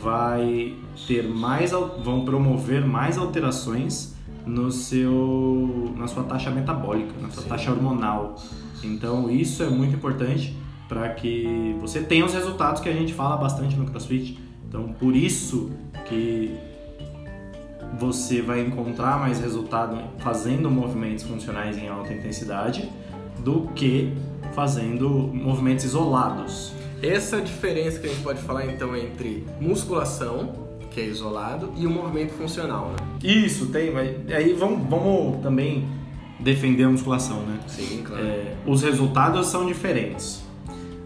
vai 0.02 0.76
ter 1.08 1.28
mais, 1.28 1.72
vão 1.72 2.24
promover 2.26 2.86
mais 2.86 3.18
alterações 3.18 4.16
no 4.46 4.72
seu, 4.72 5.94
na 5.96 6.08
sua 6.08 6.24
taxa 6.24 6.50
metabólica, 6.50 7.14
na 7.22 7.30
sua 7.30 7.44
Sim. 7.44 7.50
taxa 7.50 7.72
hormonal. 7.72 8.36
Então, 8.84 9.30
isso 9.30 9.64
é 9.64 9.70
muito 9.70 9.96
importante 9.96 10.56
para 10.88 11.10
que 11.10 11.76
você 11.82 12.02
tenha 12.02 12.26
os 12.26 12.34
resultados 12.34 12.82
que 12.82 12.88
a 12.88 12.94
gente 12.94 13.14
fala 13.14 13.36
bastante 13.36 13.76
no 13.76 13.86
CrossFit. 13.86 14.40
Então, 14.68 14.94
por 14.94 15.16
isso 15.16 15.72
que 16.06 16.56
você 18.00 18.42
vai 18.42 18.62
encontrar 18.62 19.20
mais 19.20 19.40
resultado 19.40 19.98
fazendo 20.20 20.70
movimentos 20.70 21.24
funcionais 21.24 21.78
em 21.78 21.88
alta 21.88 22.14
intensidade 22.14 22.90
do 23.40 23.68
que 23.76 24.14
fazendo 24.54 25.10
movimentos 25.10 25.86
isolados. 25.86 26.74
Essa 27.02 27.38
é 27.38 27.42
diferença 27.42 28.00
que 28.00 28.08
a 28.08 28.10
gente 28.10 28.24
pode 28.24 28.42
falar 28.42 28.66
então 28.66 28.96
entre 28.96 29.46
musculação, 29.62 30.68
que 30.90 31.00
é 31.00 31.06
isolado, 31.06 31.72
e 31.78 31.86
o 31.86 31.90
movimento 31.90 32.34
funcional, 32.34 32.90
né? 32.90 32.96
Isso, 33.24 33.68
tem, 33.68 33.92
mas 33.92 34.16
aí 34.32 34.54
vamos, 34.54 34.88
vamos 34.90 35.42
também 35.42 35.88
defender 36.40 36.86
a 36.86 36.90
musculação, 36.90 37.42
né? 37.42 37.60
Sim, 37.68 38.02
claro. 38.04 38.26
É, 38.26 38.56
os 38.66 38.82
resultados 38.82 39.48
são 39.48 39.66
diferentes. 39.68 40.44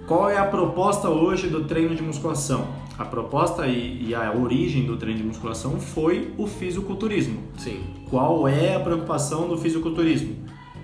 Qual 0.07 0.29
é 0.29 0.38
a 0.38 0.45
proposta 0.45 1.10
hoje 1.10 1.48
do 1.48 1.65
treino 1.65 1.95
de 1.95 2.03
musculação? 2.03 2.67
A 2.98 3.05
proposta 3.05 3.67
e, 3.67 4.10
e 4.10 4.15
a 4.15 4.31
origem 4.33 4.86
do 4.86 4.95
treino 4.95 5.19
de 5.19 5.25
musculação 5.25 5.79
foi 5.79 6.33
o 6.38 6.48
fisiculturismo. 6.48 7.39
Sim. 7.57 7.81
Qual 8.10 8.48
é 8.48 8.75
a 8.75 8.79
preocupação 8.79 9.48
do 9.48 9.57
fisiculturismo? 9.57 10.36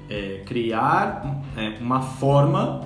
É 0.10 0.42
criar 0.46 1.44
é, 1.56 1.78
uma 1.82 2.02
forma 2.02 2.82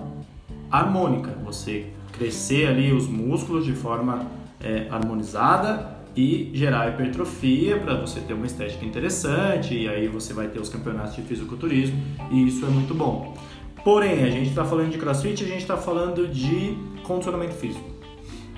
harmônica, 0.72 1.36
você 1.44 1.91
crescer 2.26 2.68
ali 2.68 2.92
os 2.94 3.08
músculos 3.08 3.66
de 3.66 3.74
forma 3.74 4.28
é, 4.64 4.86
harmonizada 4.92 5.98
e 6.16 6.52
gerar 6.54 6.90
hipertrofia 6.90 7.78
para 7.78 7.96
você 7.96 8.20
ter 8.20 8.34
uma 8.34 8.46
estética 8.46 8.86
interessante 8.86 9.74
e 9.74 9.90
aí 9.90 10.08
você 10.08 10.34
vai 10.34 10.48
ter 10.48 10.60
os 10.60 10.70
campeonatos 10.70 11.16
de 11.16 11.24
fisiculturismo 11.24 11.98
e 12.30 12.48
isso 12.48 12.64
é 12.64 12.70
muito 12.70 12.94
bom. 12.94 13.36
Porém, 13.84 14.24
a 14.24 14.30
gente 14.30 14.50
está 14.50 14.64
falando 14.64 14.92
de 14.92 15.00
crossfit, 15.00 15.44
a 15.44 15.48
gente 15.48 15.62
está 15.62 15.76
falando 15.78 16.28
de 16.28 16.78
condicionamento 17.02 17.56
físico. 17.56 17.90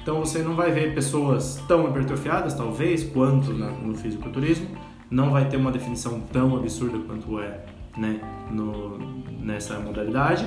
Então 0.01 0.20
você 0.20 0.39
não 0.39 0.55
vai 0.55 0.72
ver 0.72 0.93
pessoas 0.93 1.62
tão 1.65 1.88
hipertrofiadas, 1.89 2.53
talvez, 2.55 3.03
quanto 3.05 3.53
na- 3.53 3.72
no 3.72 3.96
fisiculturismo. 3.96 4.67
Não 5.10 5.32
vai 5.32 5.48
ter 5.48 5.55
uma 5.55 5.72
definição 5.72 6.20
tão 6.34 6.58
absurda 6.58 6.98
quanto 7.08 7.39
é 7.39 7.62
né, 7.96 8.20
no- 8.51 8.98
nessa 9.39 9.79
modalidade. 9.79 10.43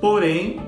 Porém, 0.00 0.58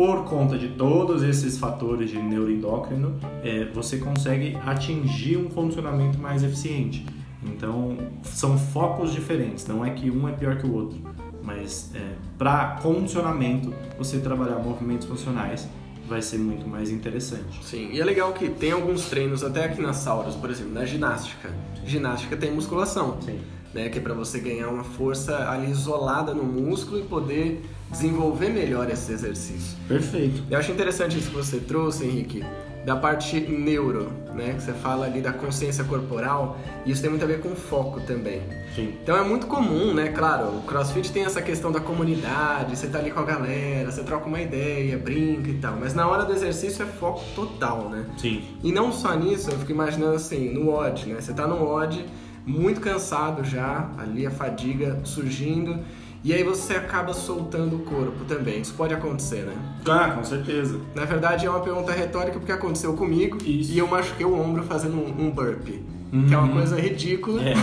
por 0.00 0.24
conta 0.24 0.56
de 0.56 0.68
todos 0.68 1.22
esses 1.22 1.58
fatores 1.58 2.08
de 2.08 2.16
neuroendócrino, 2.16 3.20
é, 3.44 3.66
você 3.66 3.98
consegue 3.98 4.56
atingir 4.64 5.36
um 5.36 5.50
condicionamento 5.50 6.18
mais 6.18 6.42
eficiente. 6.42 7.04
Então, 7.44 7.98
são 8.22 8.56
focos 8.56 9.12
diferentes. 9.12 9.66
Não 9.66 9.84
é 9.84 9.90
que 9.90 10.10
um 10.10 10.26
é 10.26 10.32
pior 10.32 10.56
que 10.56 10.64
o 10.64 10.72
outro. 10.72 10.98
Mas 11.42 11.90
é, 11.94 12.14
para 12.38 12.78
condicionamento, 12.80 13.74
você 13.98 14.18
trabalhar 14.20 14.54
movimentos 14.54 15.06
funcionais 15.06 15.68
vai 16.08 16.22
ser 16.22 16.38
muito 16.38 16.66
mais 16.66 16.90
interessante. 16.90 17.62
Sim, 17.62 17.90
e 17.92 18.00
é 18.00 18.04
legal 18.04 18.32
que 18.32 18.48
tem 18.48 18.72
alguns 18.72 19.04
treinos, 19.10 19.44
até 19.44 19.66
aqui 19.66 19.82
na 19.82 19.92
Sauros, 19.92 20.34
por 20.34 20.48
exemplo, 20.48 20.72
na 20.72 20.86
ginástica. 20.86 21.50
Ginástica 21.84 22.38
tem 22.38 22.50
musculação, 22.50 23.20
Sim. 23.20 23.38
né? 23.74 23.90
Que 23.90 23.98
é 23.98 24.00
pra 24.00 24.14
você 24.14 24.40
ganhar 24.40 24.68
uma 24.68 24.82
força 24.82 25.50
ali 25.50 25.70
isolada 25.70 26.32
no 26.32 26.42
músculo 26.42 26.98
e 26.98 27.02
poder 27.02 27.62
desenvolver 27.90 28.50
melhor 28.50 28.88
esse 28.90 29.12
exercício. 29.12 29.76
Perfeito. 29.88 30.42
Eu 30.50 30.58
acho 30.58 30.70
interessante 30.70 31.18
isso 31.18 31.30
que 31.30 31.36
você 31.36 31.58
trouxe, 31.58 32.04
Henrique, 32.04 32.44
da 32.84 32.96
parte 32.96 33.38
neuro, 33.40 34.10
né? 34.34 34.54
Que 34.54 34.62
você 34.62 34.72
fala 34.72 35.06
ali 35.06 35.20
da 35.20 35.32
consciência 35.32 35.84
corporal, 35.84 36.58
e 36.86 36.92
isso 36.92 37.02
tem 37.02 37.10
muito 37.10 37.22
a 37.22 37.26
ver 37.26 37.40
com 37.40 37.54
foco 37.54 38.00
também. 38.00 38.40
Sim. 38.74 38.94
Então 39.02 39.16
é 39.16 39.22
muito 39.22 39.46
comum, 39.46 39.92
né? 39.92 40.08
Claro, 40.08 40.46
o 40.46 40.62
CrossFit 40.62 41.12
tem 41.12 41.24
essa 41.24 41.42
questão 41.42 41.70
da 41.70 41.80
comunidade, 41.80 42.76
você 42.76 42.86
tá 42.86 42.98
ali 42.98 43.10
com 43.10 43.20
a 43.20 43.24
galera, 43.24 43.90
você 43.90 44.02
troca 44.02 44.26
uma 44.26 44.40
ideia, 44.40 44.96
brinca 44.96 45.50
e 45.50 45.54
tal, 45.54 45.76
mas 45.78 45.92
na 45.92 46.08
hora 46.08 46.24
do 46.24 46.32
exercício 46.32 46.82
é 46.82 46.86
foco 46.86 47.22
total, 47.34 47.88
né? 47.90 48.06
Sim. 48.16 48.42
E 48.62 48.72
não 48.72 48.92
só 48.92 49.14
nisso, 49.14 49.50
eu 49.50 49.58
fico 49.58 49.72
imaginando 49.72 50.14
assim, 50.14 50.50
no 50.50 50.70
odd, 50.70 51.06
né? 51.06 51.20
Você 51.20 51.34
tá 51.34 51.46
no 51.46 51.62
odd, 51.66 52.02
muito 52.46 52.80
cansado 52.80 53.44
já, 53.44 53.90
ali 53.98 54.26
a 54.26 54.30
fadiga 54.30 55.00
surgindo, 55.04 55.78
e 56.22 56.32
aí 56.34 56.42
você 56.44 56.74
acaba 56.74 57.12
soltando 57.12 57.76
o 57.76 57.78
corpo 57.80 58.24
também. 58.26 58.60
Isso 58.60 58.74
pode 58.74 58.92
acontecer, 58.94 59.42
né? 59.44 59.54
Ah, 59.88 60.10
com 60.10 60.22
certeza. 60.24 60.78
Na 60.94 61.04
verdade 61.04 61.46
é 61.46 61.50
uma 61.50 61.60
pergunta 61.60 61.92
retórica 61.92 62.38
porque 62.38 62.52
aconteceu 62.52 62.92
comigo 62.94 63.38
Isso. 63.44 63.72
e 63.72 63.78
eu 63.78 63.86
machuquei 63.86 64.26
o 64.26 64.38
ombro 64.38 64.62
fazendo 64.62 64.96
um, 64.96 65.26
um 65.26 65.30
burpee. 65.30 65.82
Que 66.28 66.34
é 66.34 66.36
uma 66.36 66.48
Uhum. 66.48 66.52
coisa 66.54 66.78
ridícula. 66.80 67.40
É. 67.42 67.54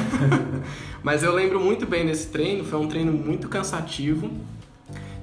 Mas 1.03 1.21
eu 1.21 1.33
lembro 1.33 1.59
muito 1.59 1.85
bem 1.85 2.05
desse 2.05 2.27
treino, 2.27 2.63
foi 2.63 2.79
um 2.79 2.87
treino 2.87 3.11
muito 3.11 3.47
cansativo. 3.49 4.29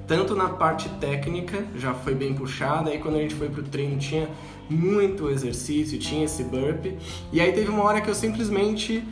Tanto 0.07 0.35
na 0.35 0.49
parte 0.49 0.87
técnica, 1.01 1.65
já 1.75 1.91
foi 1.93 2.13
bem 2.13 2.35
puxada, 2.35 2.91
aí 2.91 2.99
quando 2.99 3.15
a 3.15 3.19
gente 3.21 3.33
foi 3.33 3.49
pro 3.49 3.63
treino 3.63 3.97
tinha 3.97 4.29
muito 4.69 5.27
exercício, 5.31 5.97
tinha 5.97 6.25
esse 6.25 6.43
burpee. 6.43 6.95
E 7.33 7.41
aí 7.41 7.51
teve 7.51 7.69
uma 7.69 7.83
hora 7.83 7.99
que 8.01 8.09
eu 8.09 8.13
simplesmente 8.15 9.03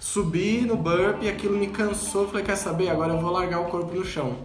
subi 0.00 0.62
no 0.62 0.76
burpee, 0.76 1.28
aquilo 1.28 1.56
me 1.56 1.68
cansou, 1.68 2.26
falei, 2.26 2.44
quer 2.44 2.56
saber, 2.56 2.88
agora 2.88 3.12
eu 3.12 3.20
vou 3.20 3.30
largar 3.30 3.60
o 3.60 3.66
corpo 3.66 3.94
no 3.94 4.04
chão. 4.04 4.38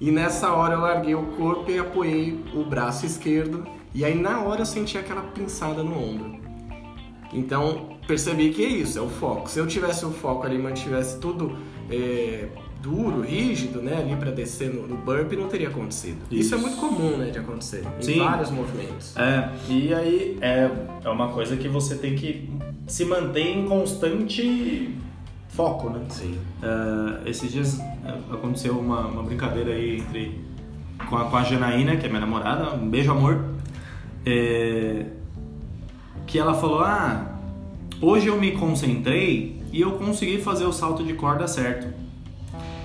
E 0.00 0.12
nessa 0.12 0.52
hora 0.52 0.74
eu 0.74 0.80
larguei 0.80 1.14
o 1.14 1.24
corpo 1.28 1.68
e 1.70 1.78
apoiei 1.78 2.44
o 2.54 2.62
braço 2.62 3.04
esquerdo, 3.06 3.66
e 3.94 4.04
aí 4.04 4.14
na 4.14 4.42
hora 4.42 4.60
eu 4.60 4.66
senti 4.66 4.98
aquela 4.98 5.22
pinçada 5.22 5.82
no 5.82 5.98
ombro. 5.98 6.38
Então 7.32 7.96
percebi 8.06 8.50
que 8.50 8.64
é 8.64 8.68
isso, 8.68 8.98
é 8.98 9.02
o 9.02 9.08
foco. 9.08 9.50
Se 9.50 9.58
eu 9.58 9.66
tivesse 9.66 10.04
o 10.04 10.10
foco 10.10 10.46
ali 10.46 10.56
e 10.56 10.58
mantivesse 10.58 11.18
tudo 11.18 11.56
é, 11.90 12.48
duro, 12.80 13.22
rígido, 13.22 13.82
né, 13.82 13.98
ali 13.98 14.14
para 14.14 14.30
descer 14.30 14.72
no, 14.72 14.86
no 14.86 14.96
não 14.96 15.48
teria 15.48 15.68
acontecido. 15.68 16.18
Isso. 16.30 16.40
Isso. 16.40 16.54
é 16.54 16.58
muito 16.58 16.76
comum, 16.76 17.16
né, 17.16 17.30
de 17.30 17.38
acontecer 17.38 17.84
em 17.98 18.02
Sim. 18.02 18.18
vários 18.20 18.50
movimentos. 18.50 19.16
É, 19.16 19.50
e 19.68 19.92
aí 19.92 20.38
é, 20.40 20.70
é 21.04 21.08
uma 21.08 21.32
coisa 21.32 21.56
que 21.56 21.68
você 21.68 21.96
tem 21.96 22.14
que 22.14 22.48
se 22.88 23.04
manter 23.04 23.56
em 23.56 23.66
constante 23.66 24.96
foco, 25.50 25.90
né? 25.90 26.00
Sim. 26.08 26.38
É, 26.62 27.28
esses 27.28 27.52
dias 27.52 27.78
é, 27.78 28.34
aconteceu 28.34 28.78
uma, 28.78 29.06
uma 29.06 29.22
brincadeira 29.22 29.72
aí 29.72 29.98
entre 29.98 30.40
com 31.08 31.16
a, 31.16 31.26
com 31.26 31.36
a 31.36 31.44
Janaína, 31.44 31.96
que 31.96 32.06
é 32.06 32.08
minha 32.08 32.20
namorada, 32.20 32.74
um 32.74 32.88
beijo 32.88 33.12
amor, 33.12 33.44
é, 34.26 35.06
que 36.26 36.38
ela 36.38 36.54
falou, 36.54 36.80
ah, 36.80 37.38
hoje 38.00 38.26
eu 38.26 38.40
me 38.40 38.52
concentrei 38.52 39.62
e 39.72 39.80
eu 39.80 39.92
consegui 39.92 40.40
fazer 40.40 40.64
o 40.64 40.72
salto 40.72 41.04
de 41.04 41.12
corda 41.14 41.46
certo. 41.46 41.86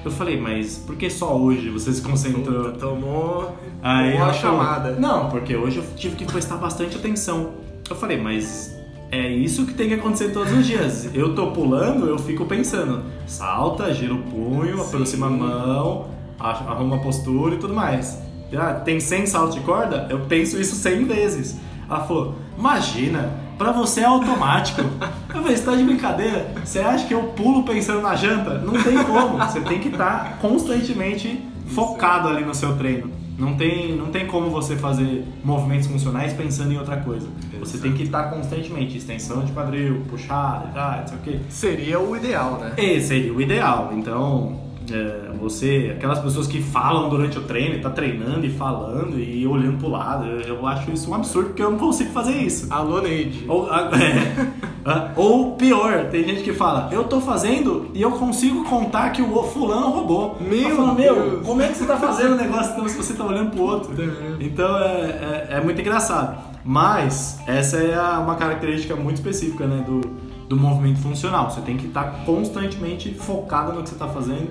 Eu 0.04 0.12
falei, 0.12 0.40
mas 0.40 0.78
por 0.78 0.98
que 0.98 1.10
só 1.10 1.38
hoje 1.38 1.70
você 1.70 1.94
se 1.94 2.02
concentrou? 2.02 2.66
Puta, 2.66 2.78
tomou, 2.78 3.58
Aí 3.82 4.12
tomou 4.12 4.26
a 4.26 4.30
ela 4.30 4.34
falou, 4.34 4.58
chamada. 4.58 4.92
Não, 4.92 5.30
porque 5.30 5.56
hoje 5.56 5.78
eu 5.78 5.86
tive 5.96 6.18
que 6.18 6.26
prestar 6.26 6.58
bastante 6.58 6.98
atenção. 6.98 7.54
Eu 7.90 7.96
falei, 7.96 8.18
mas 8.18 8.73
é 9.14 9.30
isso 9.30 9.68
que 9.68 9.76
tem 9.76 9.88
que 9.90 9.94
acontecer 9.94 10.30
todos 10.30 10.52
os 10.52 10.66
dias. 10.66 11.08
Eu 11.14 11.36
tô 11.36 11.52
pulando, 11.52 12.08
eu 12.08 12.18
fico 12.18 12.46
pensando. 12.46 13.04
Salta, 13.28 13.94
gira 13.94 14.14
o 14.14 14.24
punho, 14.24 14.78
Sim. 14.80 14.84
aproxima 14.84 15.28
a 15.28 15.30
mão, 15.30 16.08
arruma 16.40 16.96
a 16.96 17.00
postura 17.00 17.54
e 17.54 17.60
tudo 17.60 17.76
mais. 17.76 18.20
Ah, 18.58 18.74
tem 18.74 19.00
100 19.00 19.28
saltos 19.28 19.56
de 19.56 19.62
corda? 19.62 20.08
Eu 20.10 20.22
penso 20.22 20.60
isso 20.60 20.76
100 20.76 21.06
vezes. 21.06 21.58
Ela 21.88 22.02
falou, 22.02 22.36
imagina, 22.58 23.32
pra 23.56 23.72
você 23.72 24.02
é 24.02 24.06
automático. 24.06 24.82
Eu 24.82 25.42
falei, 25.42 25.58
você 25.58 25.64
tá 25.64 25.76
de 25.76 25.84
brincadeira? 25.84 26.52
Você 26.64 26.80
acha 26.80 27.06
que 27.06 27.14
eu 27.14 27.24
pulo 27.36 27.64
pensando 27.64 28.02
na 28.02 28.16
janta? 28.16 28.60
Não 28.60 28.74
tem 28.82 29.04
como. 29.04 29.38
Você 29.38 29.62
tem 29.62 29.80
que 29.80 29.90
estar 29.90 30.40
constantemente 30.40 31.40
focado 31.68 32.28
ali 32.28 32.44
no 32.44 32.54
seu 32.56 32.76
treino. 32.78 33.12
Não 33.38 33.56
tem, 33.56 33.96
não 33.96 34.08
tem 34.08 34.28
como 34.28 34.50
você 34.50 34.76
fazer 34.76 35.26
movimentos 35.44 35.88
funcionais 35.88 36.34
pensando 36.34 36.72
em 36.72 36.78
outra 36.78 36.98
coisa. 36.98 37.28
Você 37.60 37.78
tem 37.78 37.94
que 37.94 38.04
estar 38.04 38.30
constantemente, 38.30 38.98
extensão 38.98 39.44
de 39.44 39.52
quadril, 39.52 40.02
puxada, 40.10 40.70
ah, 40.76 40.98
não 41.02 41.08
sei 41.08 41.18
o 41.18 41.22
quê. 41.22 41.40
Seria 41.50 42.00
o 42.00 42.16
ideal, 42.16 42.60
né? 42.60 42.74
Esse 42.78 43.08
seria 43.08 43.34
o 43.34 43.42
ideal. 43.42 43.92
Então, 43.96 44.60
É, 44.92 45.32
você, 45.40 45.94
aquelas 45.96 46.20
pessoas 46.20 46.46
que 46.48 46.62
falam 46.62 47.10
durante 47.10 47.38
o 47.38 47.42
treino, 47.44 47.82
tá 47.82 47.90
treinando 47.90 48.46
e 48.46 48.50
falando 48.50 49.18
e 49.20 49.46
olhando 49.48 49.78
pro 49.78 49.88
lado, 49.90 50.26
eu, 50.26 50.42
eu 50.58 50.68
acho 50.68 50.92
isso 50.92 51.10
um 51.10 51.14
absurdo 51.16 51.50
porque 51.50 51.62
eu 51.64 51.72
não 51.72 51.78
consigo 51.78 52.12
fazer 52.12 52.34
isso. 52.34 52.68
Alô, 52.72 53.00
Neide. 53.02 53.46
Ou, 53.48 53.72
a- 53.72 53.90
é, 53.96 55.12
ou 55.16 55.56
pior, 55.56 56.08
tem 56.10 56.24
gente 56.26 56.44
que 56.44 56.54
fala, 56.54 56.90
eu 56.92 57.04
tô 57.06 57.22
fazendo 57.22 57.90
e 57.94 58.02
eu 58.02 58.12
consigo 58.12 58.64
contar 58.66 59.12
que 59.12 59.22
o 59.22 59.44
fulano 59.44 59.90
roubou. 59.90 60.38
Meu 60.42 60.70
Eu 60.70 60.76
falo, 60.76 60.96
meu, 60.96 61.42
como 61.46 61.62
é 61.62 61.68
que 61.70 61.78
você 61.78 61.86
tá 61.86 61.98
fazendo 61.98 62.34
o 62.34 62.36
negócio 62.38 62.74
então, 62.74 62.88
se 62.88 62.98
você 62.98 63.14
tá 63.14 63.24
olhando 63.26 63.52
pro 63.52 63.64
outro? 63.64 63.94
Então 64.40 64.78
é, 64.80 64.92
é, 64.92 65.48
é 65.58 65.62
muito 65.62 65.80
engraçado. 65.80 66.38
Mas 66.66 67.40
essa 67.48 67.78
é 67.78 67.96
a- 67.96 68.20
uma 68.20 68.36
característica 68.36 68.96
muito 68.96 69.16
específica 69.18 69.66
né, 69.66 69.84
do, 69.88 70.02
do 70.50 70.58
movimento 70.58 71.00
funcional. 71.00 71.50
Você 71.50 71.62
tem 71.62 71.78
que 71.78 71.88
estar 71.88 72.24
constantemente 72.26 73.14
focado 73.14 73.74
no 73.74 73.82
que 73.84 73.90
você 73.90 73.96
está 73.96 74.08
fazendo, 74.08 74.50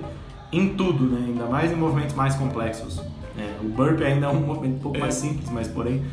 em 0.53 0.69
tudo, 0.69 1.05
né? 1.05 1.25
ainda 1.27 1.45
mais 1.45 1.71
em 1.71 1.75
movimentos 1.75 2.15
mais 2.15 2.35
complexos. 2.35 3.01
É, 3.37 3.55
o 3.61 3.67
burpee 3.67 4.03
ainda 4.05 4.27
é 4.27 4.29
um 4.29 4.39
movimento 4.39 4.75
um 4.75 4.79
pouco 4.79 4.99
mais 4.99 5.15
simples, 5.15 5.49
mas 5.49 5.67
porém 5.67 6.03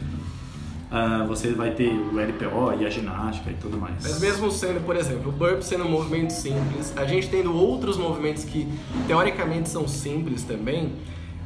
ah, 0.91 1.25
você 1.29 1.53
vai 1.53 1.71
ter 1.71 1.89
o 1.93 2.19
LPO 2.19 2.81
e 2.81 2.87
a 2.87 2.91
ginástica 2.91 3.51
e 3.51 3.55
tudo 3.55 3.79
mais. 3.79 4.03
Mas 4.03 4.21
mesmo 4.21 4.51
sendo, 4.51 4.85
por 4.85 4.97
exemplo, 4.97 5.29
o 5.29 5.33
burp 5.33 5.63
sendo 5.63 5.85
um 5.85 5.89
movimento 5.89 6.31
simples, 6.31 6.93
a 6.97 7.05
gente 7.05 7.29
tendo 7.29 7.55
outros 7.55 7.97
movimentos 7.97 8.43
que 8.43 8.67
teoricamente 9.07 9.69
são 9.69 9.87
simples 9.87 10.43
também, 10.43 10.93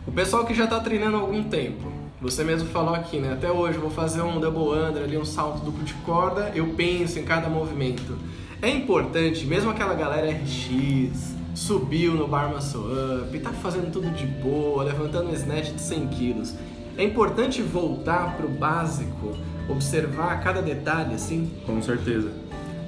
o 0.07 0.13
pessoal 0.13 0.47
que 0.47 0.55
já 0.55 0.65
está 0.65 0.81
treinando 0.81 1.19
há 1.19 1.21
algum 1.21 1.45
tempo, 1.45 1.93
você 2.23 2.43
mesmo 2.43 2.71
falou 2.71 2.95
aqui, 2.95 3.19
né? 3.19 3.35
Até 3.35 3.51
hoje 3.51 3.75
eu 3.75 3.83
vou 3.83 3.91
fazer 3.91 4.23
um 4.23 4.41
double 4.41 4.79
under 4.79 5.03
ali, 5.03 5.19
um 5.19 5.27
salto 5.27 5.63
duplo 5.63 5.85
de 5.85 5.93
corda, 5.95 6.51
eu 6.55 6.69
penso 6.69 7.19
em 7.19 7.23
cada 7.25 7.49
movimento. 7.51 8.17
É 8.63 8.71
importante, 8.71 9.45
mesmo 9.45 9.71
aquela 9.71 9.93
galera 9.93 10.31
RX, 10.31 11.35
subiu 11.55 12.15
no 12.15 12.27
bar 12.27 12.53
muscle 12.53 12.83
up, 13.23 13.39
tá 13.39 13.53
fazendo 13.53 13.91
tudo 13.93 14.11
de 14.11 14.27
boa, 14.27 14.85
levantando 14.85 15.31
um 15.31 15.35
snatch 15.35 15.73
de 15.73 15.81
100 15.81 16.07
quilos. 16.09 16.55
É 16.97 17.05
importante 17.05 17.63
voltar 17.63 18.37
pro 18.37 18.49
básico, 18.49 19.37
observar 19.69 20.41
cada 20.43 20.61
detalhe, 20.61 21.15
assim, 21.15 21.51
Com 21.67 21.81
certeza. 21.81 22.31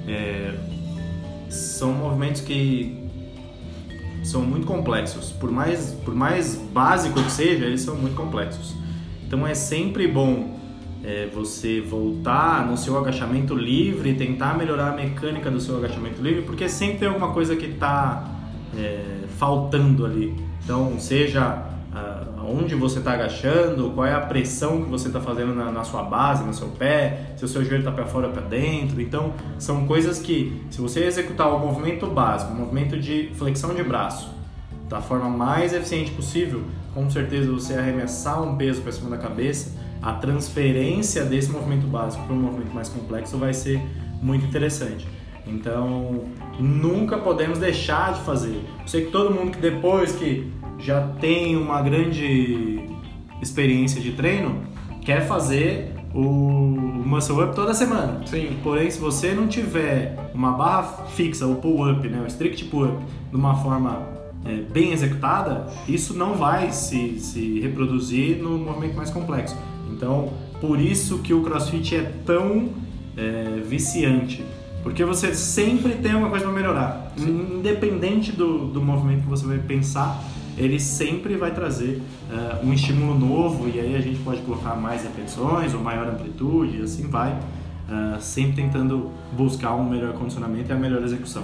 É, 0.07 0.53
são 1.49 1.93
movimentos 1.93 2.41
que 2.41 3.07
são 4.23 4.41
muito 4.41 4.65
complexos. 4.65 5.31
Por 5.31 5.51
mais, 5.51 5.91
por 6.05 6.13
mais 6.13 6.55
básico 6.55 7.21
que 7.21 7.31
seja, 7.31 7.65
eles 7.65 7.81
são 7.81 7.95
muito 7.95 8.15
complexos. 8.15 8.75
Então 9.25 9.45
é 9.45 9.53
sempre 9.53 10.07
bom 10.07 10.57
é, 11.03 11.27
você 11.27 11.81
voltar 11.81 12.65
no 12.65 12.77
seu 12.77 12.97
agachamento 12.97 13.55
livre, 13.55 14.13
tentar 14.13 14.57
melhorar 14.57 14.93
a 14.93 14.95
mecânica 14.95 15.51
do 15.51 15.59
seu 15.59 15.77
agachamento 15.77 16.21
livre, 16.21 16.43
porque 16.43 16.67
sempre 16.69 16.99
tem 16.99 17.07
alguma 17.07 17.33
coisa 17.33 17.55
que 17.55 17.65
está 17.65 18.36
faltando 19.37 20.05
ali. 20.05 20.35
Então, 20.63 20.99
seja 20.99 21.65
ah, 21.93 22.23
onde 22.43 22.75
você 22.75 22.99
está 22.99 23.13
agachando, 23.13 23.91
qual 23.91 24.05
é 24.05 24.13
a 24.13 24.21
pressão 24.21 24.83
que 24.83 24.89
você 24.89 25.07
está 25.07 25.19
fazendo 25.19 25.55
na, 25.55 25.71
na 25.71 25.83
sua 25.83 26.03
base, 26.03 26.43
no 26.43 26.53
seu 26.53 26.67
pé, 26.67 27.33
se 27.35 27.45
o 27.45 27.47
seu 27.47 27.63
joelho 27.63 27.79
está 27.79 27.91
para 27.91 28.05
fora 28.05 28.27
ou 28.27 28.33
para 28.33 28.43
dentro. 28.43 29.01
Então, 29.01 29.33
são 29.57 29.87
coisas 29.87 30.19
que, 30.19 30.61
se 30.69 30.79
você 30.79 31.03
executar 31.03 31.47
o 31.53 31.59
movimento 31.59 32.05
básico, 32.07 32.51
o 32.53 32.55
movimento 32.55 32.99
de 32.99 33.31
flexão 33.35 33.73
de 33.73 33.83
braço, 33.83 34.29
da 34.87 35.01
forma 35.01 35.29
mais 35.29 35.73
eficiente 35.73 36.11
possível, 36.11 36.63
com 36.93 37.09
certeza 37.09 37.51
você 37.51 37.73
arremessar 37.73 38.41
um 38.41 38.55
peso 38.55 38.81
para 38.81 38.91
cima 38.91 39.09
da 39.09 39.17
cabeça, 39.17 39.71
a 40.01 40.13
transferência 40.13 41.25
desse 41.25 41.49
movimento 41.49 41.87
básico 41.87 42.23
para 42.25 42.33
um 42.33 42.39
movimento 42.39 42.73
mais 42.73 42.89
complexo 42.89 43.37
vai 43.37 43.53
ser 43.53 43.81
muito 44.21 44.45
interessante. 44.45 45.07
Então, 45.47 46.25
nunca 46.59 47.17
podemos 47.17 47.59
deixar 47.59 48.13
de 48.13 48.21
fazer. 48.21 48.61
Eu 48.81 48.87
sei 48.87 49.05
que 49.05 49.11
todo 49.11 49.33
mundo 49.33 49.51
que 49.51 49.59
depois 49.59 50.13
que 50.13 50.51
já 50.79 51.01
tem 51.19 51.55
uma 51.55 51.81
grande 51.81 52.79
experiência 53.41 54.01
de 54.01 54.11
treino, 54.11 54.61
quer 55.01 55.27
fazer 55.27 55.93
o 56.13 56.21
muscle 56.21 57.43
up 57.43 57.55
toda 57.55 57.73
semana. 57.73 58.21
Sim. 58.25 58.57
Porém, 58.63 58.89
se 58.89 58.99
você 58.99 59.33
não 59.33 59.47
tiver 59.47 60.31
uma 60.33 60.51
barra 60.51 61.05
fixa, 61.15 61.45
o 61.45 61.55
pull 61.55 61.89
up, 61.91 62.07
né, 62.07 62.21
o 62.21 62.27
strict 62.27 62.65
pull 62.65 62.85
up, 62.85 63.05
de 63.29 63.35
uma 63.35 63.55
forma 63.55 64.07
é, 64.45 64.61
bem 64.71 64.91
executada, 64.91 65.67
isso 65.87 66.13
não 66.13 66.33
vai 66.33 66.71
se, 66.71 67.19
se 67.19 67.59
reproduzir 67.59 68.37
no 68.37 68.57
movimento 68.57 68.95
mais 68.95 69.09
complexo. 69.09 69.55
Então, 69.91 70.33
por 70.59 70.79
isso 70.79 71.19
que 71.19 71.33
o 71.33 71.41
CrossFit 71.41 71.95
é 71.95 72.11
tão 72.25 72.69
é, 73.15 73.61
viciante, 73.63 74.43
porque 74.87 75.03
você 75.03 75.35
sempre 75.35 75.95
tem 75.95 76.13
alguma 76.13 76.29
coisa 76.29 76.45
para 76.45 76.53
melhorar, 76.53 77.11
independente 77.17 78.31
do, 78.31 78.67
do 78.67 78.81
movimento 78.81 79.23
que 79.23 79.27
você 79.27 79.45
vai 79.45 79.57
pensar, 79.57 80.23
ele 80.57 80.79
sempre 80.79 81.35
vai 81.35 81.53
trazer 81.53 82.01
é, 82.31 82.65
um 82.65 82.71
estímulo 82.71 83.19
novo 83.19 83.67
e 83.67 83.81
aí 83.81 83.97
a 83.97 83.99
gente 83.99 84.17
pode 84.19 84.39
colocar 84.43 84.75
mais 84.75 85.03
repetições 85.03 85.73
ou 85.73 85.81
maior 85.81 86.07
amplitude, 86.07 86.77
e 86.77 86.81
assim 86.83 87.05
vai, 87.05 87.37
é, 88.15 88.19
sempre 88.21 88.63
tentando 88.63 89.11
buscar 89.33 89.75
um 89.75 89.83
melhor 89.83 90.13
condicionamento 90.13 90.71
e 90.71 90.73
a 90.73 90.77
melhor 90.77 91.03
execução. 91.03 91.43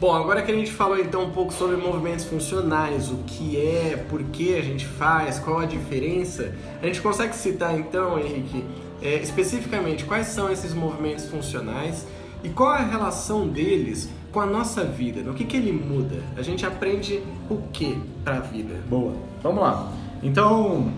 Bom, 0.00 0.12
agora 0.12 0.42
que 0.42 0.50
a 0.50 0.54
gente 0.56 0.72
falou 0.72 0.98
então 0.98 1.26
um 1.26 1.30
pouco 1.30 1.52
sobre 1.52 1.76
movimentos 1.76 2.24
funcionais, 2.24 3.08
o 3.08 3.18
que 3.18 3.56
é, 3.56 4.04
por 4.10 4.20
que 4.24 4.56
a 4.56 4.62
gente 4.62 4.84
faz, 4.84 5.38
qual 5.38 5.60
a 5.60 5.64
diferença, 5.64 6.52
a 6.82 6.86
gente 6.86 7.00
consegue 7.00 7.36
citar 7.36 7.78
então, 7.78 8.18
Henrique, 8.18 8.64
é, 9.00 9.14
especificamente 9.22 10.04
quais 10.04 10.26
são 10.26 10.50
esses 10.50 10.74
movimentos 10.74 11.26
funcionais 11.26 12.04
e 12.42 12.48
qual 12.48 12.70
a 12.70 12.78
relação 12.78 13.48
deles 13.48 14.10
com 14.30 14.40
a 14.40 14.46
nossa 14.46 14.84
vida, 14.84 15.22
no 15.22 15.34
que, 15.34 15.44
que 15.44 15.56
ele 15.56 15.72
muda? 15.72 16.16
A 16.36 16.42
gente 16.42 16.64
aprende 16.64 17.22
o 17.48 17.56
que 17.72 17.98
para 18.22 18.36
a 18.36 18.40
vida? 18.40 18.74
Boa, 18.88 19.14
vamos 19.42 19.60
lá. 19.60 19.92
Então, 20.22 20.92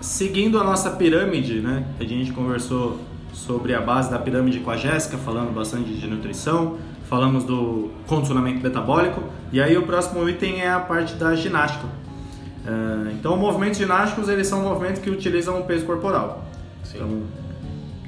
seguindo 0.00 0.58
a 0.58 0.64
nossa 0.64 0.90
pirâmide, 0.90 1.60
né? 1.60 1.84
A 2.00 2.04
gente 2.04 2.32
conversou 2.32 2.98
sobre 3.32 3.74
a 3.74 3.80
base 3.80 4.10
da 4.10 4.18
pirâmide 4.18 4.60
com 4.60 4.70
a 4.70 4.76
Jéssica, 4.76 5.18
falando 5.18 5.52
bastante 5.52 5.92
de 5.92 6.06
nutrição, 6.06 6.78
falamos 7.08 7.44
do 7.44 7.90
condicionamento 8.06 8.62
metabólico, 8.62 9.22
e 9.52 9.60
aí 9.60 9.76
o 9.76 9.82
próximo 9.82 10.26
item 10.28 10.60
é 10.60 10.70
a 10.70 10.80
parte 10.80 11.14
da 11.14 11.34
ginástica. 11.34 11.86
Uh, 11.86 13.10
então, 13.12 13.36
movimentos 13.36 13.78
ginásticos, 13.78 14.28
eles 14.28 14.46
são 14.46 14.62
movimentos 14.62 15.00
que 15.00 15.10
utilizam 15.10 15.60
o 15.60 15.64
peso 15.64 15.84
corporal. 15.84 16.44
Sim. 16.82 16.96
Então, 16.96 17.22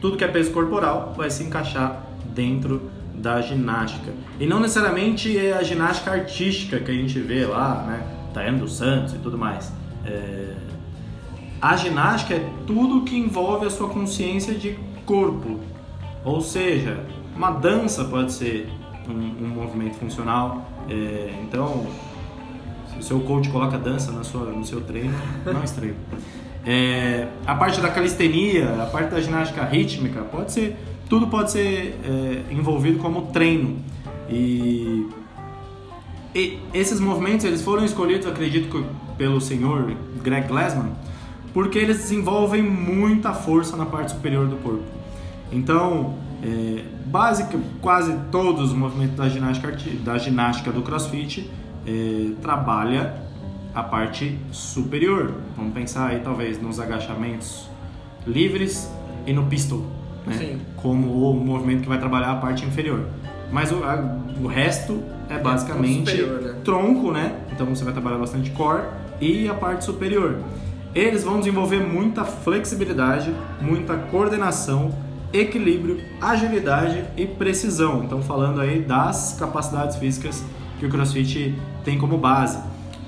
tudo 0.01 0.17
que 0.17 0.25
é 0.25 0.29
peso 0.29 0.51
corporal 0.51 1.15
vai 1.17 1.31
se 1.31 1.45
encaixar 1.45 2.08
dentro 2.39 2.89
da 3.15 3.43
ginástica. 3.43 4.13
E 4.39 4.47
não 4.47 4.61
necessariamente 4.61 5.37
é 5.37 5.55
a 5.55 5.63
ginástica 5.65 6.13
artística 6.13 6.79
que 6.79 6.89
a 6.89 6.95
gente 6.95 7.19
vê 7.19 7.45
lá, 7.45 7.83
né? 7.85 8.07
Taiane 8.33 8.61
dos 8.61 8.77
Santos 8.77 9.13
e 9.15 9.19
tudo 9.19 9.37
mais. 9.37 9.73
É... 10.07 10.55
A 11.61 11.77
ginástica 11.77 12.35
é 12.35 12.49
tudo 12.65 13.03
que 13.03 13.19
envolve 13.19 13.67
a 13.67 13.71
sua 13.71 13.89
consciência 13.89 14.55
de 14.55 14.79
corpo. 15.05 15.59
Ou 16.25 16.41
seja, 16.41 17.05
uma 17.35 17.51
dança 17.51 18.05
pode 18.05 18.33
ser 18.33 18.69
um, 19.09 19.45
um 19.45 19.49
movimento 19.49 19.97
funcional. 19.97 20.65
É... 20.89 21.35
Então, 21.43 21.89
se 22.93 22.99
o 23.01 23.03
seu 23.03 23.21
coach 23.21 23.49
coloca 23.49 23.77
dança 23.77 24.13
na 24.13 24.23
sua, 24.23 24.45
no 24.45 24.65
seu 24.65 24.81
treino, 24.83 25.19
não 25.45 25.65
estranho. 25.65 25.97
É... 26.65 27.27
A 27.45 27.57
parte 27.57 27.81
da 27.81 27.89
calistenia, 27.89 28.81
a 28.81 28.87
parte 28.87 29.11
da 29.11 29.21
ginástica 29.21 29.65
rítmica, 29.65 30.21
pode 30.21 30.53
ser 30.53 30.77
tudo 31.09 31.27
pode 31.27 31.51
ser 31.51 31.99
é, 32.05 32.53
envolvido 32.53 32.99
como 32.99 33.23
treino. 33.33 33.79
E, 34.29 35.07
e, 36.35 36.59
esses 36.75 37.01
movimentos 37.01 37.45
eles 37.45 37.63
foram 37.63 37.85
escolhidos 37.85 38.27
acredito 38.27 38.69
que 38.69 38.85
pelo 39.17 39.41
senhor 39.41 39.97
Greg 40.23 40.47
Glassman 40.47 40.93
porque 41.55 41.79
eles 41.79 41.97
desenvolvem 41.97 42.63
muita 42.63 43.33
força 43.33 43.77
na 43.77 43.87
parte 43.87 44.13
superior 44.13 44.47
do 44.47 44.57
corpo. 44.57 44.85
Então 45.51 46.15
é, 46.43 46.85
básica 47.07 47.59
quase 47.81 48.15
todos 48.31 48.71
os 48.71 48.77
movimentos 48.77 49.17
da 49.17 49.29
ginástica 49.29 49.77
da 50.05 50.19
ginástica 50.19 50.71
do 50.71 50.83
CrossFit 50.83 51.51
é, 51.87 52.33
trabalha 52.43 53.23
a 53.75 53.83
parte 53.83 54.39
superior. 54.53 55.35
Vamos 55.57 55.73
pensar 55.73 56.09
aí 56.09 56.21
talvez 56.21 56.61
nos 56.61 56.79
agachamentos 56.79 57.69
livres 58.27 58.93
e 59.27 59.33
no 59.33 59.47
pistol 59.47 59.98
né? 60.29 60.59
como 60.77 61.31
o 61.31 61.35
movimento 61.35 61.83
que 61.83 61.89
vai 61.89 61.99
trabalhar 61.99 62.33
a 62.33 62.37
parte 62.37 62.65
inferior. 62.65 63.07
Mas 63.51 63.73
o, 63.73 63.83
a, 63.83 64.19
o 64.43 64.47
resto 64.47 65.03
é 65.29 65.39
basicamente 65.39 66.11
superior, 66.11 66.41
né? 66.41 66.55
tronco, 66.65 67.13
né? 67.13 67.37
Então 67.53 67.67
você 67.67 67.85
vai 67.85 67.93
trabalhar 67.93 68.19
bastante 68.19 68.51
core 68.51 68.83
e 69.21 69.49
a 69.49 69.55
parte 69.55 69.85
superior. 69.85 70.39
Eles 70.95 71.25
vão 71.25 71.39
desenvolver 71.39 71.81
muita 71.81 72.25
flexibilidade, 72.25 73.33
muita 73.61 73.97
coordenação, 73.97 74.93
equilíbrio, 75.33 76.01
agilidade 76.21 77.05
e 77.17 77.27
precisão. 77.27 78.05
Então 78.05 78.23
falando 78.23 78.61
aí 78.61 78.81
das 78.81 79.37
capacidades 79.39 79.97
físicas 79.97 80.45
que 80.79 80.87
o 80.87 80.89
CrossFit 80.89 81.55
tem 81.85 81.99
como 81.99 82.17
base. 82.17 82.59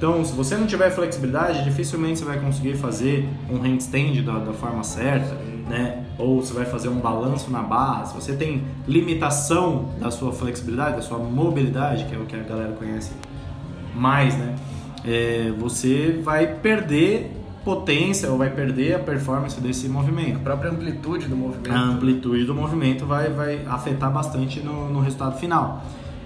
Então, 0.00 0.24
se 0.24 0.32
você 0.32 0.56
não 0.56 0.66
tiver 0.66 0.88
flexibilidade, 0.88 1.62
dificilmente 1.62 2.20
você 2.20 2.24
vai 2.24 2.40
conseguir 2.40 2.74
fazer 2.74 3.28
um 3.50 3.58
handstand 3.58 4.22
da, 4.22 4.38
da 4.38 4.54
forma 4.54 4.82
certa, 4.82 5.34
né? 5.68 6.06
Ou 6.16 6.40
você 6.40 6.54
vai 6.54 6.64
fazer 6.64 6.88
um 6.88 6.98
balanço 7.00 7.50
na 7.50 7.60
barra. 7.60 8.06
Se 8.06 8.14
você 8.14 8.32
tem 8.32 8.62
limitação 8.88 9.90
da 10.00 10.10
sua 10.10 10.32
flexibilidade, 10.32 10.96
da 10.96 11.02
sua 11.02 11.18
mobilidade, 11.18 12.06
que 12.06 12.14
é 12.14 12.18
o 12.18 12.24
que 12.24 12.34
a 12.34 12.42
galera 12.42 12.72
conhece 12.72 13.10
mais, 13.94 14.38
né? 14.38 14.56
é, 15.04 15.52
você 15.58 16.20
vai 16.22 16.46
perder 16.46 17.36
potência 17.64 18.30
ou 18.30 18.38
vai 18.38 18.50
perder 18.50 18.94
a 18.94 18.98
performance 18.98 19.60
desse 19.60 19.88
movimento. 19.88 20.36
A 20.36 20.40
própria 20.40 20.70
amplitude 20.70 21.26
do 21.26 21.36
movimento. 21.36 21.72
A 21.72 21.78
amplitude 21.78 22.44
do 22.44 22.54
movimento 22.54 23.04
vai, 23.04 23.30
vai 23.30 23.64
afetar 23.66 24.10
bastante 24.10 24.60
no, 24.60 24.88
no 24.90 25.00
resultado 25.00 25.38
final. 25.38 25.82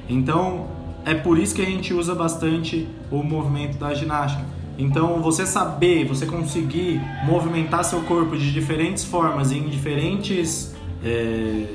Então, 0.09 0.67
é 1.05 1.15
por 1.15 1.39
isso 1.39 1.55
que 1.55 1.63
a 1.63 1.65
gente 1.65 1.93
usa 1.93 2.15
bastante 2.15 2.89
o 3.11 3.23
movimento 3.23 3.79
da 3.79 3.93
ginástica. 3.95 4.45
Então, 4.77 5.21
você 5.23 5.47
saber, 5.47 6.05
você 6.07 6.27
conseguir 6.27 7.01
movimentar 7.25 7.85
seu 7.85 8.01
corpo 8.03 8.37
de 8.37 8.53
diferentes 8.53 9.05
formas 9.05 9.53
e 9.53 9.59
em 9.59 9.69
diferentes 9.69 10.75
é, 11.05 11.67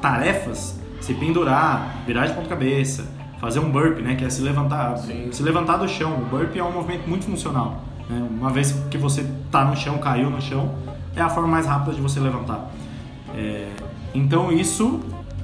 tarefas, 0.00 0.80
se 1.00 1.12
pendurar, 1.14 2.02
virar 2.06 2.26
de 2.26 2.34
ponta 2.34 2.48
cabeça, 2.48 3.06
fazer 3.38 3.58
um 3.58 3.70
burp, 3.70 3.98
né, 3.98 4.14
que 4.14 4.24
é 4.24 4.30
se 4.30 4.40
levantar, 4.40 4.96
Sim. 4.96 5.28
se 5.30 5.42
levantar 5.42 5.76
do 5.76 5.88
chão. 5.88 6.16
O 6.16 6.24
burp 6.24 6.56
é 6.56 6.62
um 6.62 6.72
movimento 6.72 7.06
muito 7.06 7.26
funcional. 7.26 7.84
Né? 8.08 8.26
Uma 8.30 8.50
vez 8.50 8.72
que 8.90 8.96
você 8.96 9.20
está 9.44 9.64
no 9.64 9.76
chão, 9.76 9.98
caiu 9.98 10.30
no 10.30 10.40
chão, 10.40 10.74
é 11.14 11.20
a 11.20 11.28
forma 11.28 11.48
mais 11.48 11.66
rápida 11.66 11.94
de 11.94 12.00
você 12.00 12.18
levantar. 12.18 12.70
É, 13.34 13.68
então 14.14 14.50
isso 14.50 15.00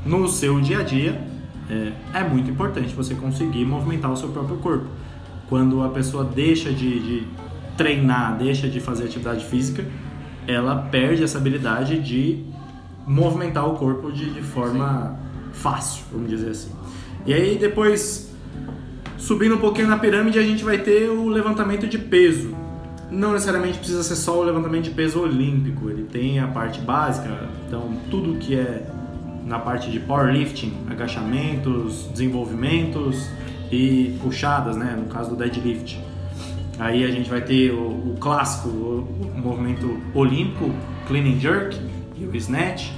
no 0.06 0.26
seu 0.26 0.60
dia 0.60 0.78
a 0.78 0.82
dia 0.82 1.31
é, 1.72 2.20
é 2.20 2.28
muito 2.28 2.50
importante 2.50 2.94
você 2.94 3.14
conseguir 3.14 3.64
movimentar 3.64 4.12
o 4.12 4.16
seu 4.16 4.28
próprio 4.28 4.58
corpo. 4.58 4.86
Quando 5.48 5.82
a 5.82 5.88
pessoa 5.88 6.24
deixa 6.24 6.70
de, 6.70 7.00
de 7.00 7.26
treinar, 7.76 8.36
deixa 8.36 8.68
de 8.68 8.78
fazer 8.78 9.04
atividade 9.04 9.44
física, 9.46 9.84
ela 10.46 10.76
perde 10.76 11.22
essa 11.22 11.38
habilidade 11.38 11.98
de 11.98 12.44
movimentar 13.06 13.66
o 13.66 13.74
corpo 13.74 14.12
de, 14.12 14.30
de 14.30 14.42
forma 14.42 15.18
fácil, 15.52 16.04
vamos 16.12 16.28
dizer 16.28 16.50
assim. 16.50 16.70
E 17.24 17.32
aí 17.32 17.56
depois, 17.56 18.34
subindo 19.16 19.54
um 19.54 19.58
pouquinho 19.58 19.88
na 19.88 19.98
pirâmide, 19.98 20.38
a 20.38 20.42
gente 20.42 20.62
vai 20.62 20.78
ter 20.78 21.08
o 21.08 21.28
levantamento 21.28 21.86
de 21.86 21.98
peso. 21.98 22.54
Não 23.10 23.32
necessariamente 23.32 23.78
precisa 23.78 24.02
ser 24.02 24.16
só 24.16 24.40
o 24.40 24.42
levantamento 24.42 24.84
de 24.84 24.90
peso 24.90 25.20
olímpico, 25.20 25.90
ele 25.90 26.04
tem 26.04 26.38
a 26.40 26.48
parte 26.48 26.80
básica, 26.80 27.50
então 27.66 27.92
tudo 28.10 28.38
que 28.38 28.54
é 28.54 28.86
na 29.44 29.58
parte 29.58 29.90
de 29.90 30.00
powerlifting, 30.00 30.72
agachamentos, 30.90 32.08
desenvolvimentos 32.12 33.28
e 33.70 34.16
puxadas, 34.22 34.76
né, 34.76 34.96
no 34.98 35.06
caso 35.06 35.30
do 35.30 35.36
deadlift. 35.36 36.00
Aí 36.78 37.04
a 37.04 37.10
gente 37.10 37.28
vai 37.28 37.40
ter 37.40 37.70
o, 37.72 38.12
o 38.12 38.16
clássico, 38.18 38.68
o, 38.68 39.06
o 39.36 39.38
movimento 39.38 39.98
olímpico, 40.14 40.70
clean 41.06 41.24
and 41.24 41.38
jerk 41.38 41.78
e 42.16 42.24
o 42.24 42.36
snatch. 42.36 42.90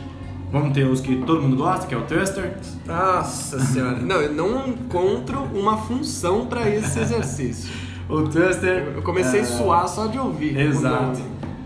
Vamos 0.50 0.72
ter 0.72 0.84
os 0.84 1.00
que 1.00 1.16
todo 1.22 1.42
mundo 1.42 1.56
gosta, 1.56 1.86
que 1.86 1.94
é 1.94 1.98
o 1.98 2.02
thruster. 2.02 2.56
Nossa 2.86 3.58
senhora. 3.58 3.98
Não, 3.98 4.16
eu 4.16 4.32
não 4.32 4.68
encontro 4.68 5.42
uma 5.52 5.78
função 5.78 6.46
para 6.46 6.68
esse 6.68 6.98
exercício. 6.98 7.72
O 8.06 8.28
thruster. 8.28 8.92
Eu 8.94 9.00
comecei 9.00 9.40
é, 9.40 9.42
a 9.42 9.46
suar 9.46 9.88
só 9.88 10.08
de 10.08 10.18
ouvir. 10.18 10.58
Exato. 10.58 11.22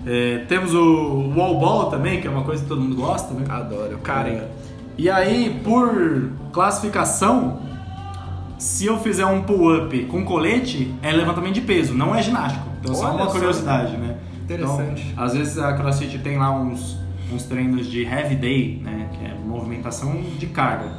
É, 0.06 0.44
temos 0.48 0.72
o 0.72 1.32
wall 1.36 1.58
ball 1.58 1.90
também, 1.90 2.20
que 2.20 2.28
é 2.28 2.30
uma 2.30 2.44
coisa 2.44 2.62
que 2.62 2.68
todo 2.68 2.80
mundo 2.80 2.94
gosta, 2.94 3.34
né? 3.34 3.44
Adoro. 3.48 3.98
Karen. 3.98 4.42
E 4.98 5.08
aí, 5.08 5.60
por 5.62 6.32
classificação, 6.52 7.60
se 8.58 8.84
eu 8.86 8.98
fizer 8.98 9.24
um 9.26 9.42
pull-up 9.42 10.04
com 10.06 10.24
colete, 10.24 10.92
é 11.02 11.12
levantamento 11.12 11.54
de 11.54 11.60
peso, 11.60 11.94
não 11.94 12.14
é 12.14 12.20
ginástico. 12.20 12.66
Então, 12.80 12.94
só 12.94 13.06
Olha 13.06 13.14
uma 13.14 13.26
só. 13.26 13.32
curiosidade, 13.32 13.96
né? 13.96 14.16
Interessante. 14.42 15.06
Então, 15.12 15.24
às 15.24 15.34
vezes 15.34 15.58
a 15.58 15.72
CrossFit 15.74 16.18
tem 16.18 16.36
lá 16.38 16.50
uns, 16.50 16.98
uns 17.32 17.44
treinos 17.44 17.86
de 17.86 18.02
heavy 18.02 18.34
day, 18.34 18.80
né? 18.84 19.08
Que 19.12 19.24
é 19.26 19.34
movimentação 19.46 20.20
de 20.38 20.46
carga. 20.46 20.90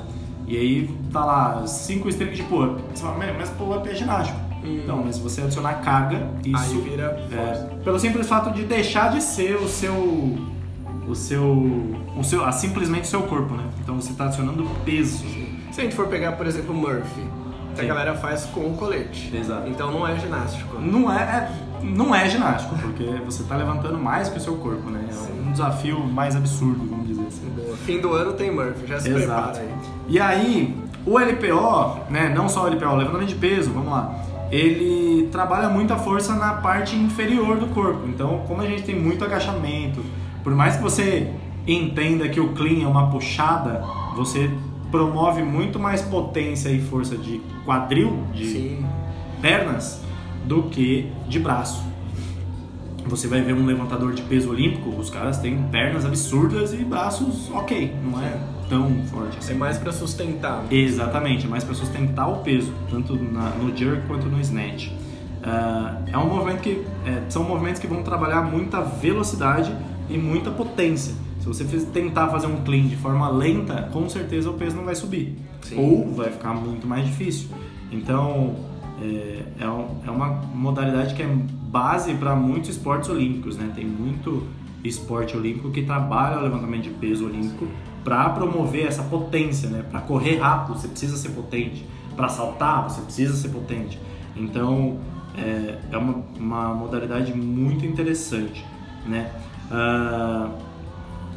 E 0.48 0.56
aí 0.58 0.90
tá 1.12 1.24
lá, 1.26 1.68
cinco 1.68 2.08
strings 2.10 2.38
de 2.38 2.44
pull-up. 2.44 2.82
Você 2.94 3.04
fala, 3.04 3.18
"Mas- 3.38 3.50
pull-up 3.50 3.88
é 3.88 3.94
ginástico. 3.94 4.40
Hum. 4.64 4.82
Não, 4.88 5.04
mas 5.04 5.16
se 5.16 5.22
você 5.22 5.42
adicionar 5.42 5.76
carga, 5.76 6.28
isso 6.46 6.74
Aí 6.74 6.82
vira 6.82 7.18
é, 7.32 7.76
pelo 7.84 7.98
simples 8.00 8.28
fato 8.28 8.52
de 8.54 8.64
deixar 8.64 9.10
de 9.12 9.22
ser 9.22 9.56
o 9.56 9.68
seu 9.68 10.38
o 11.10 11.16
seu 11.16 11.44
o 12.16 12.24
seu 12.24 12.46
ah, 12.46 12.52
simplesmente 12.52 13.04
o 13.04 13.08
seu 13.08 13.24
corpo, 13.24 13.54
né? 13.56 13.64
Então 13.82 13.96
você 13.96 14.12
está 14.12 14.26
adicionando 14.26 14.64
peso. 14.86 15.24
Se 15.72 15.82
a 15.82 15.84
gente 15.84 15.96
for 15.96 16.08
pegar, 16.08 16.34
por 16.34 16.46
exemplo, 16.46 16.74
Murphy, 16.74 17.22
que 17.76 17.82
a 17.82 17.84
Sim. 17.84 17.88
galera 17.88 18.16
faz 18.16 18.46
com 18.46 18.62
o 18.68 18.74
colete. 18.76 19.36
Exato. 19.36 19.68
Então 19.70 19.92
não 19.92 20.08
é 20.08 20.18
ginástico. 20.18 20.80
Não 20.80 21.12
é, 21.12 21.22
é- 21.22 21.52
não 21.84 22.14
é 22.14 22.28
ginástico, 22.28 22.76
porque 22.78 23.04
você 23.26 23.42
está 23.44 23.56
levantando 23.56 23.98
mais 23.98 24.28
que 24.30 24.38
o 24.38 24.42
seu 24.42 24.56
corpo, 24.58 24.90
né? 24.90 25.08
É 25.10 25.48
um 25.48 25.52
desafio 25.52 26.00
mais 26.00 26.36
absurdo, 26.36 26.86
vamos 26.90 27.08
dizer 27.08 27.26
assim. 27.28 27.50
Boa. 27.56 27.78
Fim 27.78 28.00
do 28.02 28.14
ano 28.14 28.34
tem 28.34 28.52
Murphy, 28.54 28.86
já 28.86 29.00
se 29.00 29.10
Exato. 29.10 29.52
prepara 29.54 29.60
aí. 29.60 29.74
E 30.10 30.20
aí, 30.20 30.78
o 31.06 31.18
LPO, 31.18 32.00
né, 32.10 32.30
não 32.36 32.50
só 32.50 32.66
o 32.66 32.68
LPO, 32.68 32.86
o 32.90 32.96
levantamento 32.98 33.30
de 33.30 33.36
peso, 33.36 33.72
vamos 33.72 33.92
lá, 33.92 34.14
ele 34.52 35.30
trabalha 35.32 35.70
muita 35.70 35.96
força 35.96 36.34
na 36.36 36.56
parte 36.56 36.96
inferior 36.96 37.58
do 37.58 37.68
corpo. 37.68 38.06
Então, 38.08 38.44
como 38.48 38.62
a 38.62 38.66
gente 38.66 38.84
tem 38.84 39.00
muito 39.00 39.24
agachamento, 39.24 40.04
por 40.50 40.56
mais 40.56 40.78
que 40.78 40.82
você 40.82 41.32
entenda 41.68 42.28
que 42.28 42.40
o 42.40 42.54
clean 42.54 42.84
é 42.84 42.88
uma 42.88 43.12
puxada, 43.12 43.84
você 44.16 44.50
promove 44.90 45.44
muito 45.44 45.78
mais 45.78 46.02
potência 46.02 46.70
e 46.70 46.82
força 46.82 47.16
de 47.16 47.40
quadril, 47.64 48.24
de 48.34 48.46
Sim. 48.46 48.86
pernas, 49.40 50.02
do 50.46 50.64
que 50.64 51.12
de 51.28 51.38
braço. 51.40 51.84
Você 53.06 53.28
vai 53.28 53.42
ver 53.42 53.54
um 53.54 53.64
levantador 53.64 54.12
de 54.12 54.24
peso 54.24 54.50
olímpico, 54.50 54.90
os 55.00 55.12
caras 55.12 55.38
têm 55.38 55.62
pernas 55.72 56.04
absurdas 56.04 56.74
e 56.74 56.78
braços 56.78 57.52
ok, 57.54 57.94
não 58.04 58.20
é 58.20 58.36
tão 58.68 58.90
forte 59.04 59.38
assim. 59.38 59.54
É 59.54 59.56
mais 59.56 59.78
pra 59.78 59.92
sustentar. 59.92 60.64
Exatamente, 60.72 61.46
é 61.46 61.48
mais 61.50 61.64
para 61.64 61.76
sustentar 61.76 62.28
o 62.28 62.38
peso, 62.38 62.74
tanto 62.90 63.16
na- 63.16 63.52
no 63.52 63.76
jerk 63.78 64.08
quanto 64.08 64.26
no 64.26 64.40
snatch. 64.42 64.90
Ah, 65.44 65.98
é 66.12 66.18
um 66.18 66.28
movimento 66.28 66.62
que 66.62 66.84
é, 67.06 67.22
são 67.30 67.44
movimentos 67.44 67.80
que 67.80 67.86
vão 67.86 68.02
trabalhar 68.02 68.42
muita 68.42 68.82
velocidade 68.82 69.72
e 70.10 70.18
muita 70.18 70.52
potência. 70.52 71.14
Se 71.40 71.46
você 71.46 71.64
tentar 71.86 72.28
fazer 72.28 72.48
um 72.48 72.64
clean 72.64 72.88
de 72.88 72.98
forma 72.98 73.30
lenta, 73.30 73.90
com 73.94 74.10
certeza 74.10 74.50
o 74.50 74.54
peso 74.54 74.76
não 74.76 74.84
vai 74.84 74.96
subir 74.96 75.38
Sim. 75.62 75.78
ou 75.78 76.14
vai 76.14 76.32
ficar 76.32 76.54
muito 76.54 76.86
mais 76.86 77.06
difícil. 77.06 77.50
Então 77.92 78.56
é, 79.02 79.44
é 79.60 79.66
é 80.06 80.12
uma 80.12 80.28
modalidade 80.54 81.16
que 81.16 81.22
é 81.22 81.28
base 81.28 82.14
para 82.16 82.36
muitos 82.36 82.72
esportes 82.72 83.10
olímpicos, 83.10 83.58
né? 83.58 83.72
Tem 83.76 83.86
muito 83.86 84.44
esporte 84.84 85.36
olímpico 85.36 85.72
que 85.72 85.84
trabalha 85.84 86.40
o 86.40 86.42
levantamento 86.42 86.84
de 86.84 86.90
peso 86.90 87.26
olímpico 87.26 87.68
para 88.04 88.30
promover 88.30 88.88
essa 88.88 89.04
potência, 89.04 89.70
né? 89.70 89.84
Para 89.90 90.02
correr 90.02 90.38
rápido 90.38 90.78
você 90.78 90.88
precisa 90.88 91.18
ser 91.18 91.30
potente, 91.30 91.86
para 92.16 92.28
saltar 92.28 92.84
você 92.84 93.02
precisa 93.02 93.36
ser 93.36 93.50
potente. 93.50 94.00
Então 94.36 94.98
é, 95.38 95.80
é 95.92 95.98
uma, 95.98 96.24
uma 96.38 96.74
modalidade 96.74 97.34
muito 97.34 97.86
interessante, 97.86 98.66
né? 99.06 99.32
Ah, 99.72 100.50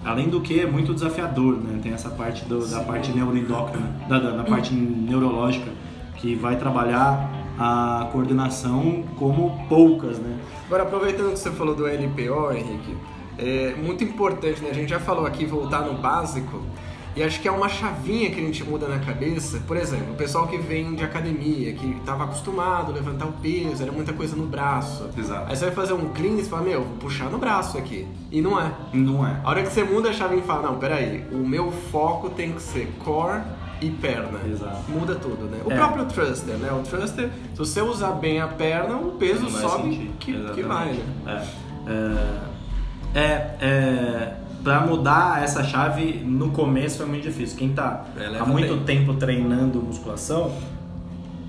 além 0.05 0.29
do 0.29 0.41
que 0.41 0.61
é 0.61 0.67
muito 0.67 0.93
desafiador, 0.95 1.57
né? 1.57 1.79
Tem 1.83 1.93
essa 1.93 2.11
parte 2.11 2.45
do- 2.45 2.67
da 2.67 2.81
parte 2.81 3.13
neuroendócrina, 3.13 3.87
da, 4.09 4.19
da, 4.19 4.31
da 4.31 4.45
parte 4.45 4.75
neurológica 4.75 5.71
que 6.17 6.35
vai 6.35 6.57
trabalhar 6.57 7.31
a 7.59 8.09
coordenação 8.13 9.05
como 9.19 9.67
poucas, 9.69 10.19
né? 10.19 10.37
Agora, 10.67 10.85
aproveitando 10.85 11.33
que 11.33 11.39
você 11.39 11.51
falou 11.51 11.75
do 11.75 11.87
LPO, 11.87 12.53
Henrique, 12.53 12.97
é 13.39 13.75
muito 13.83 14.03
importante, 14.03 14.63
né? 14.63 14.71
A 14.71 14.75
gente 14.75 14.89
já 14.89 14.99
falou 14.99 15.27
aqui 15.27 15.45
voltar 15.45 15.83
no 15.83 15.95
básico, 15.95 16.63
e 17.15 17.23
acho 17.23 17.41
que 17.41 17.49
é 17.49 17.53
uma 17.53 17.69
chavinha 17.69 18.31
que 18.31 18.41
a 18.41 18.43
gente 18.43 18.65
muda 18.65 18.89
na 18.89 18.99
cabeça. 18.99 19.61
Por 19.67 19.77
exemplo, 19.77 20.13
o 20.13 20.17
pessoal 20.17 20.47
que 20.49 20.57
vem 20.59 20.95
de 20.95 21.05
academia, 21.05 21.73
que 21.73 21.87
estava 21.99 22.25
acostumado 22.25 22.91
a 22.91 22.95
levantar 22.95 23.27
o 23.27 23.33
peso, 23.33 23.83
era 23.83 23.93
muita 23.93 24.13
coisa 24.13 24.35
no 24.37 24.47
braço. 24.47 25.09
Exato. 25.17 25.51
Aí 25.51 25.57
você 25.57 25.67
vai 25.67 25.75
fazer 25.75 25.93
um 25.93 26.09
clean 26.11 26.33
e 26.35 26.43
você 26.43 26.49
fala, 26.51 26.63
meu, 26.63 26.83
vou 26.85 26.97
puxar 26.99 27.29
no 27.31 27.39
braço 27.39 27.77
aqui. 27.79 28.07
E 28.31 28.41
não 28.41 28.61
é. 28.61 28.71
Não 28.93 29.27
é. 29.27 29.41
A 29.45 29.51
hora 29.51 29.63
que 29.63 29.71
você 29.73 29.85
muda 29.85 30.09
a 30.11 30.13
chave 30.13 30.37
e 30.37 30.43
fala, 30.43 30.71
não, 30.71 30.79
peraí, 30.79 31.25
o 31.33 31.39
meu 31.39 31.71
foco 31.71 32.31
tem 32.31 32.53
que 32.53 32.63
ser 32.63 32.91
core 33.05 33.41
e 33.81 33.91
perna. 33.91 34.39
Exato. 34.51 34.91
Muda 34.91 35.15
tudo, 35.17 35.45
né? 35.47 35.59
O 35.65 35.73
É. 35.73 35.77
próprio 35.77 36.05
thruster, 36.07 36.55
né? 36.57 36.71
O 36.73 36.83
thruster, 36.83 37.31
se 37.53 37.59
você 37.59 37.83
usar 37.83 38.13
bem 38.13 38.41
a 38.41 38.47
perna, 38.47 38.97
o 38.97 39.13
peso 39.13 39.51
sobe 39.51 39.83
sentir. 39.83 40.11
que, 40.21 40.33
que 40.55 40.63
vai, 40.63 40.99
né? 41.25 41.47
É, 43.15 43.19
é, 43.21 43.57
é, 43.61 44.37
para 44.63 44.81
mudar 44.87 45.43
essa 45.43 45.65
chave 45.65 46.23
no 46.25 46.51
começo 46.51 47.03
é 47.03 47.07
muito 47.07 47.23
difícil. 47.25 47.59
Quem 47.59 47.71
tá 47.73 48.05
É, 48.17 48.39
há 48.39 48.45
muito 48.45 48.75
tempo. 48.79 48.85
tempo 48.85 49.15
treinando 49.15 49.81
musculação, 49.83 50.53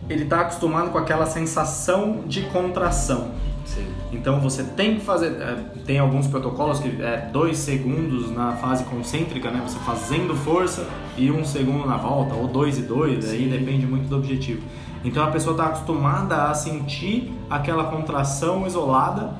ele 0.10 0.26
tá 0.26 0.42
acostumado 0.42 0.90
com 0.90 0.98
aquela 0.98 1.26
sensação 1.26 2.24
de 2.28 2.42
contração. 2.44 3.32
Sim. 3.66 3.86
Então 4.12 4.40
você 4.42 4.64
tem 4.64 4.96
que 4.96 5.06
fazer. 5.06 5.28
é, 5.42 5.56
Tem 5.86 5.98
alguns 6.00 6.28
protocolos 6.28 6.80
que 6.80 7.02
é 7.02 7.30
dois 7.32 7.58
segundos 7.58 8.30
na 8.32 8.54
fase 8.54 8.84
concêntrica, 8.84 9.50
né? 9.50 9.62
Você 9.66 9.80
fazendo 9.80 10.36
força 10.36 10.86
e 11.18 11.32
um 11.32 11.46
segundo 11.46 11.86
na 11.88 11.96
volta, 11.98 12.36
ou 12.36 12.48
dois 12.48 12.78
e 12.78 12.82
dois, 12.82 13.32
aí 13.32 13.48
depende 13.48 13.86
muito 13.86 14.08
do 14.10 14.18
objetivo. 14.18 14.62
Então 15.06 15.24
a 15.24 15.28
pessoa 15.28 15.54
está 15.54 15.68
acostumada 15.68 16.44
a 16.50 16.54
sentir 16.54 17.34
aquela 17.50 17.86
contração 17.86 18.66
isolada, 18.68 19.32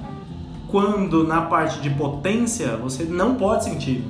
quando 0.74 1.24
na 1.24 1.40
parte 1.40 1.80
de 1.82 1.92
potência 1.92 2.76
você 2.78 3.04
não 3.04 3.36
pode 3.36 3.66
sentir. 3.66 4.04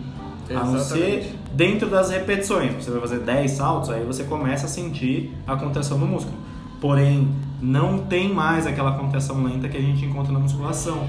A 0.49 0.63
não 0.63 0.79
ser 0.79 0.97
Exatamente. 0.97 1.39
dentro 1.51 1.89
das 1.89 2.09
repetições. 2.09 2.73
Você 2.75 2.89
vai 2.89 3.01
fazer 3.01 3.19
10 3.19 3.51
saltos, 3.51 3.89
aí 3.89 4.05
você 4.05 4.23
começa 4.23 4.65
a 4.65 4.69
sentir 4.69 5.33
a 5.45 5.57
contração 5.57 5.99
do 5.99 6.05
músculo. 6.05 6.37
porém 6.79 7.27
não 7.61 7.99
tem 7.99 8.33
mais 8.33 8.65
aquela 8.65 8.93
contração 8.93 9.43
lenta 9.43 9.67
que 9.67 9.75
a 9.75 9.81
gente 9.81 10.05
encontra 10.05 10.31
na 10.31 10.39
musculação. 10.39 11.05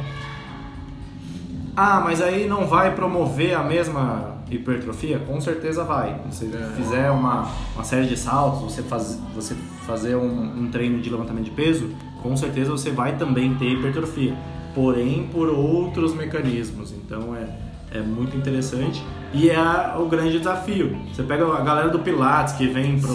Ah, 1.77 2.01
mas 2.05 2.21
aí 2.21 2.49
não 2.49 2.67
vai 2.67 2.93
promover 2.93 3.55
a 3.55 3.63
mesma 3.63 4.39
hipertrofia? 4.51 5.21
Com 5.21 5.41
certeza 5.41 5.85
vai. 5.85 6.21
Se 6.31 6.47
você 6.47 6.59
fizer 6.77 7.13
uma, 7.13 7.49
uma 7.77 7.85
série 7.85 8.09
de 8.09 8.17
saltos, 8.17 8.75
você, 8.75 8.83
faz, 8.83 9.21
você 9.33 9.55
fazer 9.87 10.17
um, 10.17 10.65
um 10.65 10.69
treino 10.69 11.01
de 11.01 11.09
levantamento 11.11 11.45
de 11.45 11.53
peso, 11.53 11.91
com 12.21 12.37
certeza 12.37 12.73
você 12.73 12.91
vai 12.91 13.17
também 13.17 13.55
ter 13.55 13.67
hipertrofia. 13.67 14.35
Porém, 14.75 15.29
por 15.33 15.49
outros 15.49 16.15
mecanismos. 16.15 16.93
Então 16.93 17.35
é, 17.35 17.99
é 17.99 18.01
muito 18.01 18.37
interessante. 18.37 19.03
E 19.33 19.51
é 19.51 19.95
o 19.99 20.07
grande 20.07 20.39
desafio. 20.39 20.97
Você 21.13 21.23
pega 21.23 21.47
a 21.47 21.61
galera 21.61 21.89
do 21.89 21.99
Pilates 21.99 22.55
que 22.55 22.67
vem 22.67 23.01
pro, 23.01 23.15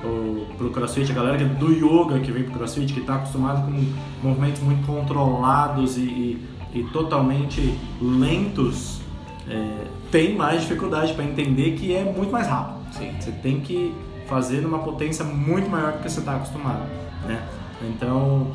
pro, 0.00 0.46
pro 0.58 0.70
CrossFit, 0.70 1.10
a 1.12 1.14
galera 1.14 1.44
do 1.44 1.72
Yoga 1.72 2.18
que 2.20 2.32
vem 2.32 2.42
pro 2.44 2.54
CrossFit, 2.54 2.92
que 2.92 3.00
está 3.00 3.16
acostumado 3.16 3.64
com 3.64 4.26
movimentos 4.26 4.60
muito 4.62 4.84
controlados 4.86 5.96
e, 5.96 6.02
e 6.02 6.56
e 6.78 6.84
totalmente 6.84 7.78
lentos, 8.00 9.00
é, 9.48 9.86
tem 10.10 10.36
mais 10.36 10.62
dificuldade 10.62 11.14
para 11.14 11.24
entender 11.24 11.72
que 11.72 11.94
é 11.94 12.04
muito 12.04 12.30
mais 12.30 12.46
rápido. 12.46 12.76
Sim. 12.92 13.12
Você 13.18 13.32
tem 13.32 13.60
que 13.60 13.94
fazer 14.28 14.60
numa 14.60 14.80
potência 14.80 15.24
muito 15.24 15.70
maior 15.70 15.92
do 15.92 15.98
que 15.98 16.10
você 16.10 16.20
está 16.20 16.36
acostumado, 16.36 16.82
né? 17.24 17.42
Então, 17.82 18.48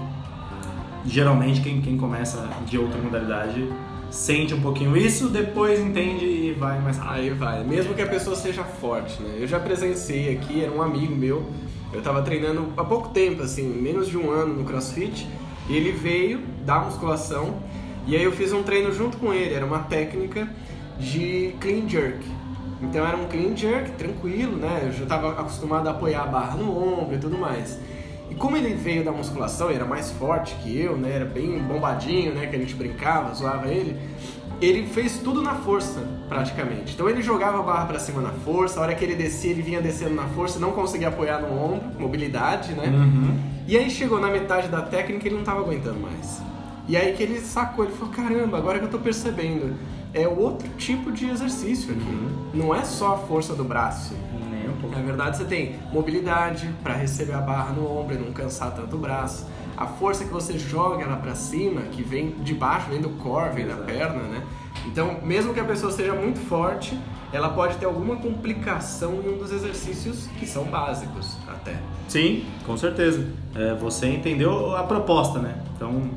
geralmente 1.06 1.62
quem, 1.62 1.82
quem 1.82 1.98
começa 1.98 2.50
de 2.66 2.78
outra 2.78 3.00
modalidade 3.02 3.68
sente 4.10 4.54
um 4.54 4.62
pouquinho 4.62 4.96
isso, 4.98 5.30
depois 5.30 5.80
entende 5.80 6.26
e 6.26 6.54
vai 6.54 6.80
mais 6.82 6.98
rápido. 6.98 7.20
Aí 7.22 7.30
vai, 7.30 7.64
mesmo 7.64 7.94
que 7.94 8.02
a 8.02 8.08
pessoa 8.08 8.36
seja 8.36 8.64
forte, 8.64 9.22
né? 9.22 9.38
Eu 9.40 9.48
já 9.48 9.60
presenciei 9.60 10.36
aqui, 10.36 10.64
era 10.64 10.72
um 10.72 10.82
amigo 10.82 11.16
meu, 11.16 11.46
eu 11.94 12.00
estava 12.00 12.22
treinando 12.22 12.74
há 12.76 12.84
pouco 12.84 13.10
tempo, 13.10 13.42
assim, 13.42 13.64
menos 13.64 14.10
de 14.10 14.18
um 14.18 14.30
ano 14.30 14.54
no 14.54 14.66
CrossFit, 14.66 15.28
e 15.70 15.76
ele 15.76 15.92
veio 15.92 16.42
da 16.66 16.80
musculação 16.80 17.60
e 18.08 18.16
aí 18.16 18.24
eu 18.24 18.32
fiz 18.32 18.52
um 18.52 18.64
treino 18.64 18.92
junto 18.92 19.18
com 19.18 19.32
ele, 19.32 19.54
era 19.54 19.66
uma 19.66 19.80
técnica 19.80 20.50
de 21.00 21.54
clean 21.60 21.88
jerk. 21.88 22.20
Então 22.82 23.06
era 23.06 23.16
um 23.16 23.26
clean 23.26 23.56
jerk 23.56 23.92
tranquilo, 23.92 24.58
né? 24.58 24.82
Eu 24.86 24.92
já 24.92 25.04
estava 25.04 25.32
acostumado 25.32 25.88
a 25.88 25.92
apoiar 25.92 26.24
a 26.24 26.28
barra 26.28 26.58
no 26.58 26.72
ombro 26.76 27.16
e 27.16 27.20
tudo 27.20 27.38
mais. 27.38 27.80
E 28.32 28.36
como 28.36 28.56
ele 28.56 28.74
veio 28.74 29.04
da 29.04 29.12
musculação, 29.12 29.68
ele 29.68 29.76
era 29.76 29.86
mais 29.86 30.10
forte 30.10 30.56
que 30.64 30.80
eu, 30.80 30.96
né? 30.96 31.12
Era 31.14 31.26
bem 31.26 31.60
bombadinho, 31.60 32.34
né? 32.34 32.48
Que 32.48 32.56
a 32.56 32.60
gente 32.60 32.74
brincava, 32.74 33.34
zoava 33.36 33.68
ele. 33.68 34.00
Ele 34.62 34.88
fez 34.88 35.18
tudo 35.18 35.42
na 35.42 35.56
força, 35.56 36.00
praticamente. 36.30 36.94
Então 36.94 37.10
ele 37.10 37.22
jogava 37.22 37.60
a 37.60 37.62
barra 37.62 37.88
para 37.88 38.00
cima 38.00 38.22
na 38.22 38.30
força, 38.30 38.80
a 38.80 38.84
hora 38.84 38.96
que 38.96 39.04
ele 39.04 39.16
descia, 39.16 39.52
ele 39.52 39.62
vinha 39.62 39.82
descendo 39.82 40.16
na 40.16 40.28
força, 40.28 40.60
não 40.60 40.72
conseguia 40.72 41.10
apoiar 41.10 41.40
no 41.40 41.52
ombro, 41.52 42.00
mobilidade, 42.00 42.74
né? 42.74 42.88
Uhum. 42.88 43.38
E 43.68 43.78
aí 43.78 43.90
chegou 43.90 44.22
na 44.22 44.30
metade 44.30 44.70
da 44.70 44.82
técnica 44.82 45.26
e 45.26 45.28
ele 45.28 45.36
não 45.36 45.42
estava 45.42 45.60
aguentando 45.60 46.00
mais. 46.00 46.42
E 46.88 46.96
aí 46.96 47.14
que 47.14 47.24
ele 47.24 47.42
sacou, 47.42 47.84
ele 47.84 47.94
falou, 47.94 48.14
caramba, 48.14 48.58
agora 48.58 48.80
que 48.80 48.86
eu 48.86 48.90
tô 48.90 49.00
percebendo, 49.00 49.76
é 50.14 50.28
outro 50.28 50.68
tipo 50.78 51.12
de 51.12 51.30
exercício 51.30 51.94
aqui. 51.94 52.02
Uhum. 52.02 52.52
Não 52.54 52.76
é 52.76 52.84
só 52.84 53.16
a 53.16 53.18
força 53.18 53.54
do 53.54 53.64
braço. 53.64 54.14
Nem 54.52 54.70
um 54.70 54.78
pouco. 54.78 54.96
Na 54.96 55.02
verdade, 55.02 55.38
você 55.38 55.46
tem 55.46 55.76
mobilidade 55.92 56.70
para 56.84 56.94
receber 56.94 57.34
a 57.34 57.42
barra 57.42 57.74
no 57.74 57.90
ombro 58.00 58.16
e 58.16 58.18
não 58.18 58.32
cansar 58.32 58.72
tanto 58.74 58.96
o 58.96 59.00
braço. 59.00 59.48
A 59.78 59.88
força 59.88 60.26
que 60.26 60.32
você 60.32 60.60
joga 60.60 61.04
ela 61.04 61.18
para 61.18 61.34
cima, 61.34 61.82
que 61.82 62.04
vem 62.04 62.32
de 62.42 62.54
baixo, 62.54 62.90
vem 62.90 63.02
do 63.02 63.10
core, 63.12 63.56
vem 63.56 63.68
da 63.68 63.76
perna, 63.76 64.22
né? 64.24 64.44
Então, 64.86 65.20
mesmo 65.24 65.54
que 65.54 65.60
a 65.60 65.64
pessoa 65.64 65.92
seja 65.92 66.14
muito 66.14 66.40
forte, 66.40 66.98
ela 67.32 67.50
pode 67.50 67.78
ter 67.78 67.86
alguma 67.86 68.18
complicação 68.18 69.14
em 69.24 69.34
um 69.34 69.38
dos 69.38 69.52
exercícios 69.52 70.28
que 70.40 70.46
são 70.46 70.66
básicos 70.66 71.38
até. 71.48 71.80
Sim, 72.08 72.46
com 72.66 72.76
certeza. 72.76 73.26
É, 73.56 73.74
você 73.76 74.08
entendeu 74.08 74.76
a 74.76 74.84
proposta, 74.84 75.40
né? 75.40 75.56
Então, 75.76 76.12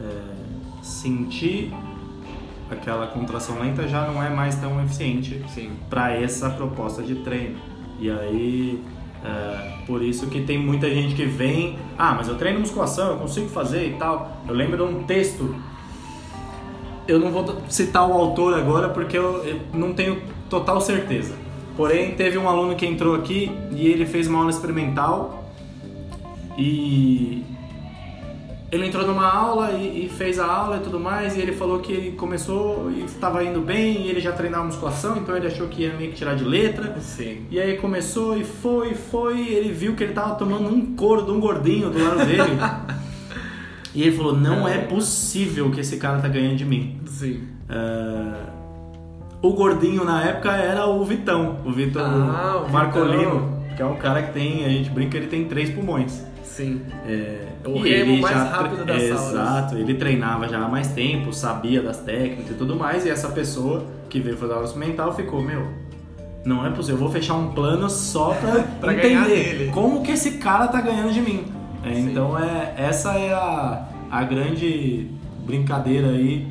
é, 0.00 0.82
sentir 0.82 1.74
aquela 2.70 3.06
contração 3.08 3.58
lenta 3.58 3.86
já 3.88 4.06
não 4.06 4.22
é 4.22 4.30
mais 4.30 4.54
tão 4.56 4.82
eficiente 4.82 5.42
para 5.88 6.12
essa 6.14 6.48
proposta 6.50 7.02
de 7.02 7.16
treino. 7.16 7.56
E 7.98 8.10
aí, 8.10 8.82
é, 9.24 9.84
por 9.86 10.02
isso 10.02 10.26
que 10.28 10.42
tem 10.42 10.58
muita 10.58 10.88
gente 10.88 11.14
que 11.14 11.24
vem, 11.24 11.78
ah, 11.98 12.14
mas 12.14 12.28
eu 12.28 12.36
treino 12.36 12.60
musculação, 12.60 13.10
eu 13.10 13.16
consigo 13.18 13.48
fazer 13.48 13.88
e 13.88 13.94
tal. 13.94 14.40
Eu 14.48 14.54
lembro 14.54 14.76
de 14.76 14.82
um 14.82 15.02
texto, 15.04 15.54
eu 17.06 17.18
não 17.18 17.30
vou 17.30 17.62
citar 17.68 18.08
o 18.08 18.12
autor 18.12 18.54
agora 18.54 18.88
porque 18.88 19.18
eu, 19.18 19.44
eu 19.44 19.60
não 19.74 19.92
tenho 19.92 20.22
total 20.48 20.80
certeza. 20.80 21.34
Porém, 21.76 22.14
teve 22.14 22.36
um 22.36 22.48
aluno 22.48 22.74
que 22.74 22.86
entrou 22.86 23.14
aqui 23.14 23.50
e 23.70 23.86
ele 23.86 24.06
fez 24.06 24.26
uma 24.26 24.38
aula 24.38 24.50
experimental 24.50 25.44
e 26.58 27.42
ele 28.70 28.86
entrou 28.86 29.04
numa 29.04 29.26
aula 29.26 29.72
e, 29.72 30.06
e, 30.06 30.08
fez 30.08 30.38
a 30.38 30.46
aula 30.46 30.76
e 30.76 30.80
tudo 30.80 31.00
mais, 31.00 31.36
e 31.36 31.40
ele 31.40 31.52
falou 31.52 31.80
que 31.80 31.92
ele 31.92 32.12
começou 32.12 32.90
e 32.90 33.04
estava 33.04 33.42
indo 33.42 33.60
bem, 33.60 34.02
e 34.02 34.10
ele 34.10 34.20
já 34.20 34.32
treinava 34.32 34.64
musculação, 34.64 35.16
então 35.16 35.36
ele 35.36 35.48
achou 35.48 35.66
que 35.66 35.82
ia 35.82 35.92
meio 35.94 36.10
que 36.10 36.16
tirar 36.16 36.36
de 36.36 36.44
letra. 36.44 36.96
Sim. 37.00 37.46
E 37.50 37.58
aí 37.58 37.76
começou 37.78 38.36
e 38.36 38.44
foi, 38.44 38.94
foi, 38.94 39.38
e 39.38 39.54
ele 39.54 39.72
viu 39.72 39.96
que 39.96 40.04
ele 40.04 40.12
estava 40.12 40.36
tomando 40.36 40.68
um 40.68 40.94
couro 40.94 41.24
de 41.24 41.32
um 41.32 41.40
gordinho 41.40 41.90
do 41.90 42.02
lado 42.02 42.24
dele. 42.24 42.58
e 43.92 44.02
ele 44.02 44.16
falou, 44.16 44.36
não 44.36 44.68
é 44.68 44.78
possível 44.78 45.70
que 45.72 45.80
esse 45.80 45.96
cara 45.96 46.20
tá 46.20 46.28
ganhando 46.28 46.56
de 46.56 46.64
mim. 46.64 47.00
Sim. 47.06 47.48
Uh, 47.68 48.50
o 49.42 49.52
gordinho 49.52 50.04
na 50.04 50.22
época 50.22 50.52
era 50.52 50.86
o 50.86 51.04
Vitão, 51.04 51.58
o 51.64 51.72
Vitor 51.72 52.02
ah, 52.02 52.66
Marcolino, 52.70 53.64
que 53.74 53.82
é 53.82 53.86
um 53.86 53.96
cara 53.96 54.22
que 54.22 54.32
tem, 54.32 54.64
a 54.64 54.68
gente 54.68 54.90
brinca, 54.90 55.16
ele 55.16 55.26
tem 55.26 55.46
três 55.46 55.70
pulmões. 55.70 56.24
Sim. 56.44 56.82
É, 57.06 57.46
o 57.64 57.80
remo 57.80 58.20
mais 58.20 58.36
já, 58.36 58.44
rápido 58.44 58.84
da 58.84 58.96
Exato, 58.96 59.20
sala. 59.20 59.30
Exato, 59.30 59.76
ele 59.76 59.94
treinava 59.94 60.48
já 60.48 60.62
há 60.64 60.68
mais 60.68 60.88
tempo, 60.88 61.32
sabia 61.32 61.82
das 61.82 61.98
técnicas 61.98 62.50
e 62.50 62.54
tudo 62.54 62.76
mais, 62.76 63.04
e 63.04 63.10
essa 63.10 63.28
pessoa 63.28 63.84
que 64.08 64.20
veio 64.20 64.36
fazer 64.36 64.54
aula 64.54 64.74
mental 64.76 65.14
ficou, 65.14 65.42
meu, 65.42 65.66
não 66.44 66.66
é 66.66 66.70
possível, 66.70 66.96
eu 66.96 67.00
vou 67.00 67.10
fechar 67.10 67.34
um 67.34 67.52
plano 67.52 67.88
só 67.90 68.34
pra, 68.34 68.62
pra 68.80 68.94
entender 68.94 69.70
como 69.72 70.02
que 70.02 70.12
esse 70.12 70.32
cara 70.32 70.68
tá 70.68 70.80
ganhando 70.80 71.12
de 71.12 71.20
mim. 71.20 71.44
É, 71.84 71.98
então 71.98 72.38
é, 72.38 72.74
essa 72.76 73.12
é 73.14 73.32
a, 73.32 73.88
a 74.10 74.22
grande 74.24 75.08
brincadeira 75.46 76.08
aí 76.08 76.46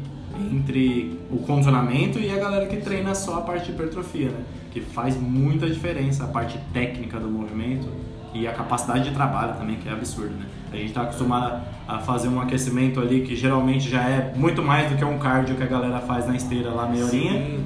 entre 0.51 1.19
o 1.31 1.37
condicionamento 1.37 2.19
e 2.19 2.31
a 2.31 2.37
galera 2.37 2.65
que 2.65 2.77
treina 2.77 3.13
só 3.13 3.39
a 3.39 3.41
parte 3.41 3.65
de 3.65 3.71
hipertrofia, 3.71 4.29
né? 4.29 4.43
Que 4.71 4.79
faz 4.79 5.19
muita 5.19 5.67
diferença 5.67 6.23
a 6.23 6.27
parte 6.27 6.57
técnica 6.73 7.19
do 7.19 7.27
movimento 7.27 7.87
e 8.33 8.47
a 8.47 8.53
capacidade 8.53 9.09
de 9.09 9.11
trabalho 9.15 9.53
também, 9.53 9.75
que 9.75 9.89
é 9.89 9.91
absurdo, 9.91 10.35
né? 10.35 10.45
A 10.71 10.75
gente 10.75 10.89
está 10.89 11.01
acostumado 11.01 11.61
a 11.87 11.97
fazer 11.97 12.27
um 12.27 12.39
aquecimento 12.39 12.99
ali 12.99 13.21
que 13.21 13.35
geralmente 13.35 13.89
já 13.89 14.03
é 14.03 14.33
muito 14.35 14.61
mais 14.61 14.89
do 14.89 14.97
que 14.97 15.03
um 15.03 15.17
cardio 15.17 15.55
que 15.55 15.63
a 15.63 15.65
galera 15.65 15.99
faz 15.99 16.27
na 16.27 16.35
esteira 16.35 16.69
lá 16.69 16.87
meia 16.87 17.05
horinha. 17.05 17.59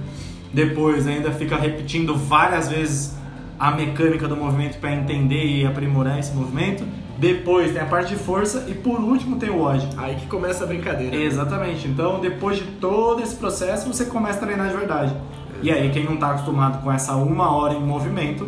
Depois 0.54 1.06
ainda 1.06 1.32
fica 1.32 1.58
repetindo 1.58 2.16
várias 2.16 2.70
vezes 2.70 3.18
a 3.60 3.72
mecânica 3.72 4.28
do 4.28 4.38
movimento 4.38 4.78
para 4.80 4.94
entender 4.94 5.46
e 5.46 5.66
aprimorar 5.66 6.18
esse 6.18 6.34
movimento. 6.34 6.86
Depois 7.18 7.72
tem 7.72 7.82
a 7.82 7.86
parte 7.86 8.10
de 8.10 8.16
força 8.16 8.66
e 8.68 8.74
por 8.74 9.00
último 9.00 9.38
tem 9.38 9.50
o 9.50 9.58
WOD. 9.58 9.90
Aí 9.98 10.16
que 10.16 10.28
começa 10.28 10.64
a 10.64 10.68
brincadeira. 10.68 11.16
Né? 11.16 11.24
Exatamente. 11.24 11.88
Então 11.88 12.22
depois 12.22 12.58
de 12.58 12.64
todo 12.64 13.22
esse 13.22 13.36
processo 13.36 13.88
você 13.88 14.06
começa 14.06 14.40
a 14.40 14.46
treinar 14.46 14.70
de 14.70 14.78
verdade. 14.78 15.14
E 15.62 15.72
aí 15.72 15.90
quem 15.92 16.06
não 16.06 16.16
está 16.16 16.32
acostumado 16.32 16.82
com 16.82 16.92
essa 16.92 17.16
uma 17.16 17.56
hora 17.56 17.74
em 17.74 17.82
movimento 17.82 18.48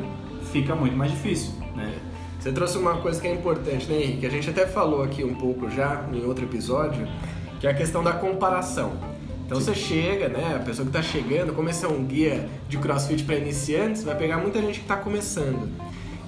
fica 0.51 0.75
muito 0.75 0.95
mais 0.95 1.12
difícil. 1.12 1.64
Você 2.45 2.51
trouxe 2.51 2.77
uma 2.77 2.97
coisa 2.97 3.19
que 3.19 3.27
é 3.27 3.34
importante, 3.34 3.88
né, 3.88 4.03
Henrique? 4.03 4.23
A 4.23 4.29
gente 4.29 4.47
até 4.51 4.67
falou 4.67 5.01
aqui 5.01 5.23
um 5.23 5.34
pouco 5.34 5.67
já 5.67 6.05
em 6.13 6.23
outro 6.25 6.45
episódio, 6.45 7.08
que 7.60 7.65
é 7.65 7.71
a 7.71 7.73
questão 7.73 8.03
da 8.03 8.13
comparação. 8.13 8.93
Então 9.43 9.60
Sim. 9.60 9.65
você 9.65 9.73
chega, 9.73 10.29
né? 10.29 10.55
A 10.55 10.60
pessoa 10.60 10.88
que 10.88 10.95
está 10.95 11.01
chegando, 11.01 11.53
como 11.53 11.71
esse 11.71 11.84
é 11.84 11.88
um 11.88 12.03
guia 12.03 12.47
de 12.69 12.77
crossfit 12.77 13.23
para 13.23 13.36
iniciantes, 13.36 14.03
vai 14.03 14.15
pegar 14.15 14.38
muita 14.38 14.62
gente 14.62 14.75
que 14.75 14.86
está 14.86 14.95
começando. 14.95 15.67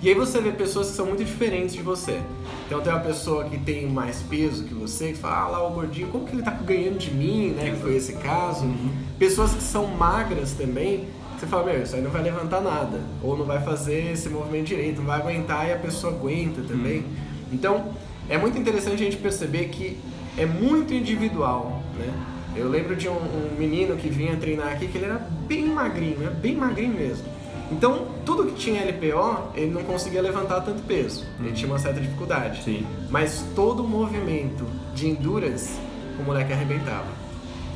E 0.02 0.10
aí 0.10 0.16
você 0.16 0.42
vê 0.42 0.52
pessoas 0.52 0.90
que 0.90 0.96
são 0.96 1.06
muito 1.06 1.24
diferentes 1.24 1.76
de 1.76 1.84
você. 1.84 2.20
Então 2.66 2.82
tem 2.82 2.92
uma 2.92 3.02
pessoa 3.02 3.44
que 3.44 3.60
tem 3.60 3.88
mais 3.88 4.24
peso 4.24 4.64
que 4.64 4.74
você, 4.74 5.10
que 5.10 5.20
fala, 5.20 5.38
ah 5.38 5.48
lá 5.50 5.68
o 5.68 5.72
gordinho, 5.72 6.08
como 6.08 6.26
que 6.26 6.32
ele 6.32 6.42
está 6.42 6.50
ganhando 6.50 6.98
de 6.98 7.12
mim, 7.12 7.50
né? 7.52 7.70
Que 7.70 7.78
foi 7.80 7.96
esse 7.96 8.14
caso. 8.14 8.66
Uhum. 8.66 8.90
Pessoas 9.20 9.54
que 9.54 9.62
são 9.62 9.86
magras 9.86 10.54
também, 10.54 11.08
você 11.40 11.48
fala, 11.48 11.66
meu, 11.66 11.82
isso 11.82 11.96
aí 11.96 12.02
não 12.02 12.12
vai 12.12 12.24
levantar 12.24 12.62
nada. 12.62 13.00
Ou 13.22 13.38
não 13.38 13.46
vai 13.46 13.62
fazer 13.62 14.12
esse 14.12 14.30
movimento 14.30 14.68
direito, 14.68 15.00
não 15.00 15.06
vai 15.06 15.20
aguentar 15.20 15.68
e 15.68 15.74
a 15.74 15.78
pessoa 15.78 16.14
aguenta 16.14 16.62
também. 16.62 17.00
Hum. 17.00 17.16
Então, 17.52 17.92
é 18.30 18.38
muito 18.38 18.58
interessante 18.58 18.96
a 18.96 19.06
gente 19.06 19.18
perceber 19.18 19.66
que 19.66 19.98
é 20.38 20.46
muito 20.46 20.94
individual, 20.94 21.82
né? 21.98 22.14
Eu 22.56 22.68
lembro 22.70 22.96
de 22.96 23.08
um, 23.08 23.14
um 23.14 23.56
menino 23.58 23.96
que 23.98 24.10
vinha 24.10 24.36
treinar 24.36 24.70
aqui 24.70 24.88
que 24.88 24.98
ele 24.98 25.06
era 25.06 25.20
bem 25.48 25.68
magrinho, 25.68 26.18
né? 26.18 26.30
bem 26.42 26.56
magrinho 26.56 26.94
mesmo. 26.94 27.26
Então, 27.72 28.08
tudo 28.26 28.46
que 28.46 28.56
tinha 28.56 28.82
LPO, 28.82 29.52
ele 29.54 29.72
não 29.72 29.84
conseguia 29.84 30.22
levantar 30.22 30.62
tanto 30.62 30.82
peso. 30.84 31.26
Ele 31.40 31.52
tinha 31.52 31.70
uma 31.70 31.78
certa 31.78 32.00
dificuldade. 32.00 32.64
Sim. 32.64 32.86
Mas 33.10 33.46
todo 33.56 33.84
movimento 33.84 34.66
de 34.96 35.08
endurance, 35.08 35.78
o 36.20 36.24
moleque 36.24 36.52
arrebentava. 36.52 37.08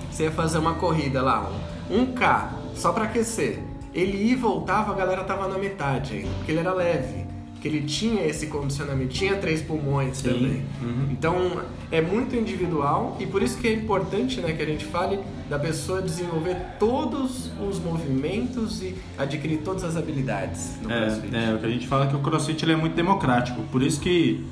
Você 0.10 0.24
ia 0.24 0.32
fazer 0.32 0.58
uma 0.58 0.76
corrida 0.76 1.22
lá, 1.22 1.52
um 1.90 2.06
K, 2.08 2.61
só 2.76 2.92
para 2.92 3.06
aquecer. 3.06 3.60
Ele 3.94 4.18
ia 4.18 4.34
e 4.34 4.36
voltava, 4.36 4.92
a 4.92 4.96
galera 4.96 5.24
tava 5.24 5.48
na 5.48 5.58
metade 5.58 6.16
ainda, 6.16 6.30
porque 6.38 6.52
ele 6.52 6.60
era 6.60 6.74
leve. 6.74 7.26
que 7.62 7.68
ele 7.68 7.82
tinha 7.82 8.26
esse 8.26 8.48
condicionamento, 8.48 9.14
tinha 9.14 9.36
três 9.36 9.62
pulmões 9.62 10.18
Sim. 10.18 10.30
também. 10.30 10.66
Uhum. 10.82 11.08
Então 11.12 11.62
é 11.92 12.02
muito 12.02 12.36
individual 12.36 13.16
e 13.20 13.28
por 13.28 13.44
isso 13.44 13.60
que 13.60 13.68
é 13.68 13.74
importante 13.74 14.42
né, 14.42 14.52
que 14.54 14.64
a 14.64 14.66
gente 14.66 14.84
fale 14.84 15.20
da 15.48 15.60
pessoa 15.60 16.02
desenvolver 16.02 16.58
todos 16.80 17.52
os 17.62 17.78
movimentos 17.78 18.82
e 18.82 18.96
adquirir 19.16 19.58
todas 19.58 19.84
as 19.84 19.96
habilidades 19.96 20.80
no 20.82 20.90
CrossFit. 20.90 21.36
É, 21.36 21.52
é, 21.52 21.54
o 21.54 21.60
que 21.60 21.66
a 21.68 21.70
gente 21.70 21.88
fala 21.88 22.06
é 22.06 22.08
que 22.08 22.16
o 22.16 22.20
CrossFit 22.20 22.66
ele 22.66 22.72
é 22.72 22.76
muito 22.76 22.96
democrático, 22.96 23.62
por 23.72 23.84
isso 23.84 24.02
que 24.02 24.44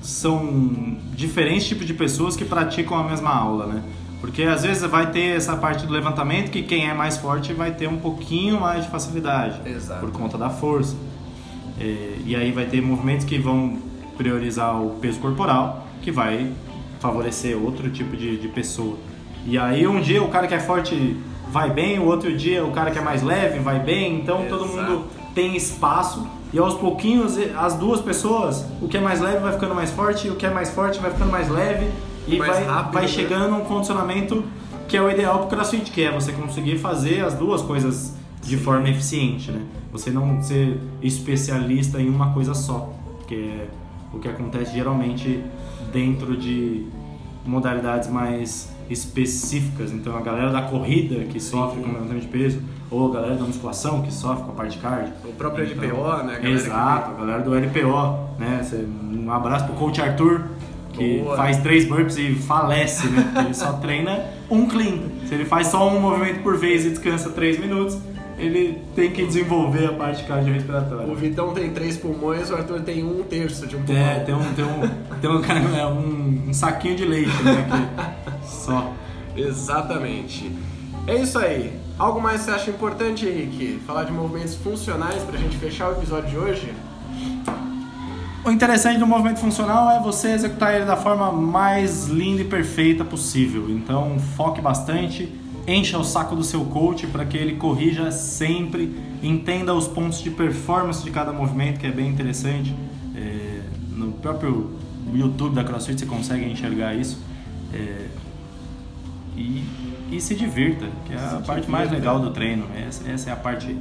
são 0.00 0.96
diferentes 1.12 1.68
tipos 1.68 1.86
de 1.86 1.92
pessoas 1.92 2.34
que 2.34 2.44
praticam 2.44 2.96
a 2.96 3.04
mesma 3.04 3.30
aula, 3.30 3.66
né? 3.66 3.82
Porque 4.20 4.42
às 4.42 4.62
vezes 4.62 4.82
vai 4.82 5.10
ter 5.10 5.36
essa 5.36 5.56
parte 5.56 5.86
do 5.86 5.92
levantamento 5.92 6.50
que 6.50 6.62
quem 6.62 6.88
é 6.88 6.94
mais 6.94 7.16
forte 7.16 7.52
vai 7.52 7.72
ter 7.72 7.88
um 7.88 7.98
pouquinho 7.98 8.60
mais 8.60 8.84
de 8.84 8.90
facilidade 8.90 9.60
Exato. 9.64 10.00
por 10.00 10.10
conta 10.10 10.36
da 10.36 10.50
força. 10.50 10.96
É, 11.80 12.16
e 12.24 12.34
aí 12.34 12.50
vai 12.50 12.66
ter 12.66 12.82
movimentos 12.82 13.24
que 13.24 13.38
vão 13.38 13.78
priorizar 14.16 14.82
o 14.82 14.90
peso 14.96 15.20
corporal, 15.20 15.86
que 16.02 16.10
vai 16.10 16.52
favorecer 16.98 17.56
outro 17.56 17.88
tipo 17.90 18.16
de, 18.16 18.36
de 18.36 18.48
pessoa. 18.48 18.96
E 19.46 19.56
aí 19.56 19.86
um 19.86 20.00
dia 20.00 20.22
o 20.22 20.28
cara 20.28 20.48
que 20.48 20.54
é 20.54 20.58
forte 20.58 21.16
vai 21.50 21.70
bem, 21.70 22.00
o 22.00 22.06
outro 22.06 22.36
dia 22.36 22.64
o 22.64 22.72
cara 22.72 22.90
que 22.90 22.98
é 22.98 23.00
mais 23.00 23.22
leve 23.22 23.60
vai 23.60 23.78
bem, 23.78 24.16
então 24.20 24.46
todo 24.48 24.64
Exato. 24.64 24.90
mundo 24.90 25.04
tem 25.32 25.56
espaço 25.56 26.26
e 26.52 26.58
aos 26.58 26.74
pouquinhos 26.74 27.38
as 27.56 27.74
duas 27.74 28.00
pessoas, 28.00 28.64
o 28.82 28.88
que 28.88 28.96
é 28.96 29.00
mais 29.00 29.20
leve 29.20 29.38
vai 29.38 29.52
ficando 29.52 29.74
mais 29.74 29.90
forte 29.90 30.26
e 30.26 30.30
o 30.30 30.34
que 30.34 30.44
é 30.44 30.50
mais 30.50 30.70
forte 30.70 30.98
vai 30.98 31.12
ficando 31.12 31.30
mais 31.30 31.48
leve 31.48 31.88
e 32.28 32.38
Mais 32.38 32.52
vai, 32.52 32.64
rápido, 32.64 32.92
vai 32.92 33.02
né? 33.02 33.08
chegando 33.08 33.56
um 33.56 33.60
condicionamento 33.60 34.44
que 34.86 34.96
é 34.96 35.02
o 35.02 35.10
ideal 35.10 35.40
pro 35.40 35.48
CrossFit, 35.48 35.90
que 35.90 36.02
é 36.02 36.10
você 36.10 36.32
conseguir 36.32 36.78
fazer 36.78 37.24
as 37.24 37.34
duas 37.34 37.60
coisas 37.62 38.14
de 38.42 38.56
forma 38.56 38.88
eficiente, 38.88 39.50
né? 39.50 39.62
Você 39.92 40.10
não 40.10 40.42
ser 40.42 40.80
especialista 41.02 42.00
em 42.00 42.08
uma 42.08 42.32
coisa 42.32 42.54
só, 42.54 42.92
que 43.26 43.34
é 43.34 43.68
o 44.12 44.18
que 44.18 44.28
acontece 44.28 44.72
geralmente 44.72 45.42
dentro 45.92 46.36
de 46.36 46.86
modalidades 47.44 48.08
mais 48.08 48.70
específicas. 48.88 49.92
Então 49.92 50.16
a 50.16 50.20
galera 50.20 50.50
da 50.50 50.62
corrida 50.62 51.24
que 51.24 51.40
sofre 51.40 51.82
com 51.82 51.88
levantamento 51.92 52.22
de 52.22 52.28
peso, 52.28 52.60
ou 52.90 53.10
a 53.10 53.14
galera 53.14 53.34
da 53.34 53.44
musculação 53.44 54.02
que 54.02 54.12
sofre 54.12 54.44
com 54.44 54.52
a 54.52 54.54
parte 54.54 54.78
cardio. 54.78 55.12
O 55.24 55.32
próprio 55.32 55.64
Então, 55.64 55.84
LPO, 55.84 55.96
né? 55.96 56.08
a 56.08 56.16
galera 56.16 56.40
que 56.40 56.48
Exato, 56.48 57.10
a 57.10 57.14
galera 57.14 57.42
do 57.42 57.54
LPO, 57.54 58.38
né? 58.38 58.66
Um 59.12 59.30
abraço 59.30 59.66
pro 59.66 59.74
coach 59.74 60.00
Arthur, 60.00 60.44
que 60.98 61.18
Boa. 61.20 61.36
faz 61.36 61.56
três 61.58 61.86
burpees 61.86 62.18
e 62.18 62.34
falece, 62.34 63.06
né? 63.08 63.32
Ele 63.44 63.54
só 63.54 63.72
treina 63.80 64.24
um 64.50 64.66
clean. 64.66 64.98
Se 65.26 65.34
ele 65.34 65.44
faz 65.44 65.68
só 65.68 65.88
um 65.88 66.00
movimento 66.00 66.42
por 66.42 66.56
vez 66.58 66.84
e 66.84 66.90
descansa 66.90 67.30
três 67.30 67.58
minutos, 67.58 67.98
ele 68.38 68.80
tem 68.94 69.10
que 69.10 69.24
desenvolver 69.26 69.86
a 69.86 69.92
parte 69.92 70.24
cardiorrespiratória. 70.24 71.06
O 71.06 71.14
Vitão 71.14 71.52
tem 71.54 71.70
três 71.70 71.96
pulmões, 71.96 72.50
o 72.50 72.54
Arthur 72.54 72.80
tem 72.82 73.02
um 73.04 73.22
terço 73.24 73.66
de 73.66 73.76
um 73.76 73.82
pulmão. 73.82 74.02
É, 74.04 74.20
tem 74.20 74.34
um, 74.34 74.54
tem 74.54 74.64
um, 74.64 74.80
tem 75.20 75.30
um, 75.30 75.76
é, 75.76 75.86
um, 75.86 76.44
um 76.48 76.52
saquinho 76.52 76.94
de 76.96 77.04
leite, 77.04 77.42
né? 77.42 77.66
que- 77.70 78.46
só. 78.46 78.92
Exatamente. 79.36 80.50
É 81.06 81.16
isso 81.16 81.38
aí. 81.38 81.72
Algo 81.98 82.20
mais 82.20 82.42
você 82.42 82.50
acha 82.52 82.70
importante, 82.70 83.26
Henrique? 83.26 83.80
Falar 83.86 84.04
de 84.04 84.12
movimentos 84.12 84.54
funcionais 84.54 85.22
pra 85.24 85.36
gente 85.36 85.56
fechar 85.56 85.88
o 85.88 85.92
episódio 85.92 86.30
de 86.30 86.36
hoje? 86.38 86.72
O 88.48 88.50
interessante 88.50 88.98
do 88.98 89.06
movimento 89.06 89.40
funcional 89.40 89.90
é 89.90 90.00
você 90.00 90.28
executar 90.28 90.74
ele 90.74 90.86
da 90.86 90.96
forma 90.96 91.30
mais 91.30 92.06
linda 92.06 92.40
e 92.40 92.46
perfeita 92.46 93.04
possível. 93.04 93.68
Então 93.68 94.18
foque 94.38 94.58
bastante, 94.58 95.30
encha 95.66 95.98
o 95.98 96.02
saco 96.02 96.34
do 96.34 96.42
seu 96.42 96.64
coach 96.64 97.06
para 97.08 97.26
que 97.26 97.36
ele 97.36 97.56
corrija 97.56 98.10
sempre, 98.10 98.98
entenda 99.22 99.74
os 99.74 99.86
pontos 99.86 100.22
de 100.22 100.30
performance 100.30 101.04
de 101.04 101.10
cada 101.10 101.30
movimento, 101.30 101.78
que 101.78 101.86
é 101.86 101.90
bem 101.90 102.08
interessante. 102.08 102.74
É, 103.14 103.60
no 103.94 104.12
próprio 104.12 104.70
YouTube 105.12 105.54
da 105.54 105.62
CrossFit 105.62 106.00
você 106.00 106.06
consegue 106.06 106.50
enxergar 106.50 106.94
isso. 106.94 107.20
É, 107.74 108.06
e, 109.36 109.62
e 110.10 110.20
se 110.22 110.34
divirta, 110.34 110.86
que 111.04 111.12
é 111.12 111.18
a 111.18 111.42
parte 111.46 111.70
mais 111.70 111.90
legal 111.90 112.18
do 112.18 112.30
treino. 112.30 112.64
Essa, 112.74 113.10
essa 113.10 113.28
é 113.28 113.32
a 113.34 113.36
parte 113.36 113.76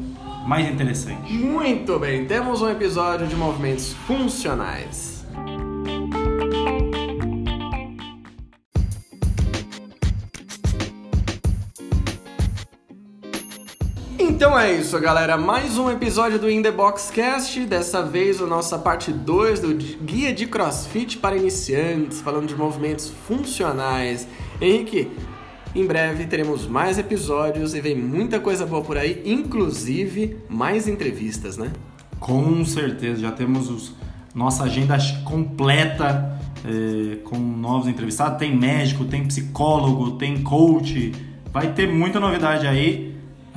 mais 0.47 0.65
interessante. 0.71 1.33
Muito 1.33 1.99
bem, 1.99 2.25
temos 2.25 2.61
um 2.61 2.69
episódio 2.69 3.27
de 3.27 3.35
movimentos 3.35 3.91
funcionais. 3.91 5.25
Então 14.17 14.57
é 14.57 14.71
isso, 14.71 14.97
galera. 15.01 15.35
Mais 15.35 15.77
um 15.77 15.91
episódio 15.91 16.39
do 16.39 16.49
In 16.49 16.61
The 16.61 16.71
Box 16.71 17.11
Cast. 17.11 17.65
Dessa 17.65 18.01
vez, 18.01 18.41
a 18.41 18.45
nossa 18.45 18.79
parte 18.79 19.11
2 19.11 19.59
do 19.59 19.73
Guia 19.73 20.31
de 20.31 20.45
CrossFit 20.47 21.17
para 21.17 21.35
Iniciantes, 21.35 22.21
falando 22.21 22.47
de 22.47 22.55
movimentos 22.55 23.09
funcionais. 23.27 24.25
Henrique, 24.61 25.11
em 25.77 25.85
breve 25.85 26.25
teremos 26.25 26.65
mais 26.67 26.97
episódios 26.97 27.73
e 27.75 27.81
vem 27.81 27.95
muita 27.95 28.39
coisa 28.39 28.65
boa 28.65 28.81
por 28.81 28.97
aí, 28.97 29.21
inclusive 29.25 30.37
mais 30.49 30.87
entrevistas, 30.87 31.57
né? 31.57 31.71
Com 32.19 32.65
certeza, 32.65 33.21
já 33.21 33.31
temos 33.31 33.69
os- 33.69 33.93
nossa 34.33 34.63
agenda 34.63 34.97
completa 35.23 36.35
eh, 36.65 37.17
com 37.23 37.37
novos 37.37 37.87
entrevistados. 37.87 38.39
Tem 38.39 38.53
médico, 38.55 39.05
tem 39.05 39.23
psicólogo, 39.25 40.11
tem 40.17 40.41
coach. 40.41 41.11
Vai 41.53 41.71
ter 41.73 41.87
muita 41.87 42.19
novidade 42.19 42.67
aí. 42.67 43.06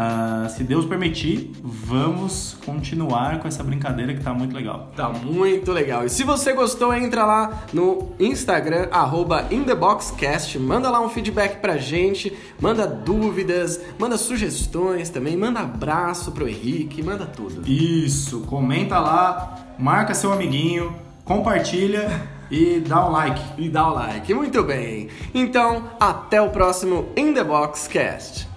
Ah, 0.02 0.48
se 0.48 0.64
Deus 0.64 0.86
permitir, 0.86 1.52
vamos 1.62 2.56
continuar 2.64 3.38
com 3.38 3.46
essa 3.46 3.62
brincadeira 3.62 4.14
que 4.14 4.24
tá 4.24 4.32
muito 4.32 4.56
legal. 4.56 4.90
Tá 4.96 5.10
muito 5.10 5.70
legal. 5.72 6.06
E 6.06 6.08
se 6.08 6.24
você 6.24 6.54
gostou, 6.54 6.94
entra 6.94 7.26
lá 7.26 7.64
no 7.70 8.12
Instagram, 8.18 8.88
arroba 8.90 9.46
InTheBoxCast, 9.50 10.58
manda 10.58 10.88
lá 10.88 11.02
um 11.02 11.10
feedback 11.10 11.60
pra 11.60 11.76
gente, 11.76 12.34
manda 12.58 12.86
dúvidas, 12.86 13.78
manda 13.98 14.16
sugestões 14.16 15.10
também, 15.10 15.36
manda 15.36 15.60
abraço 15.60 16.32
pro 16.32 16.48
Henrique, 16.48 17.02
manda 17.02 17.26
tudo. 17.26 17.70
Isso, 17.70 18.40
comenta 18.46 18.98
lá, 18.98 19.74
marca 19.78 20.14
seu 20.14 20.32
amiguinho, 20.32 20.96
compartilha 21.26 22.26
e 22.50 22.80
dá 22.80 23.06
um 23.06 23.10
like. 23.10 23.42
E 23.58 23.68
dá 23.68 23.86
o 23.86 23.92
like. 23.92 24.32
Muito 24.32 24.62
bem. 24.62 25.08
Então, 25.34 25.90
até 26.00 26.40
o 26.40 26.48
próximo 26.48 27.10
In 27.14 27.34
The 27.34 27.44
Box 27.44 27.86
Cast. 27.86 28.49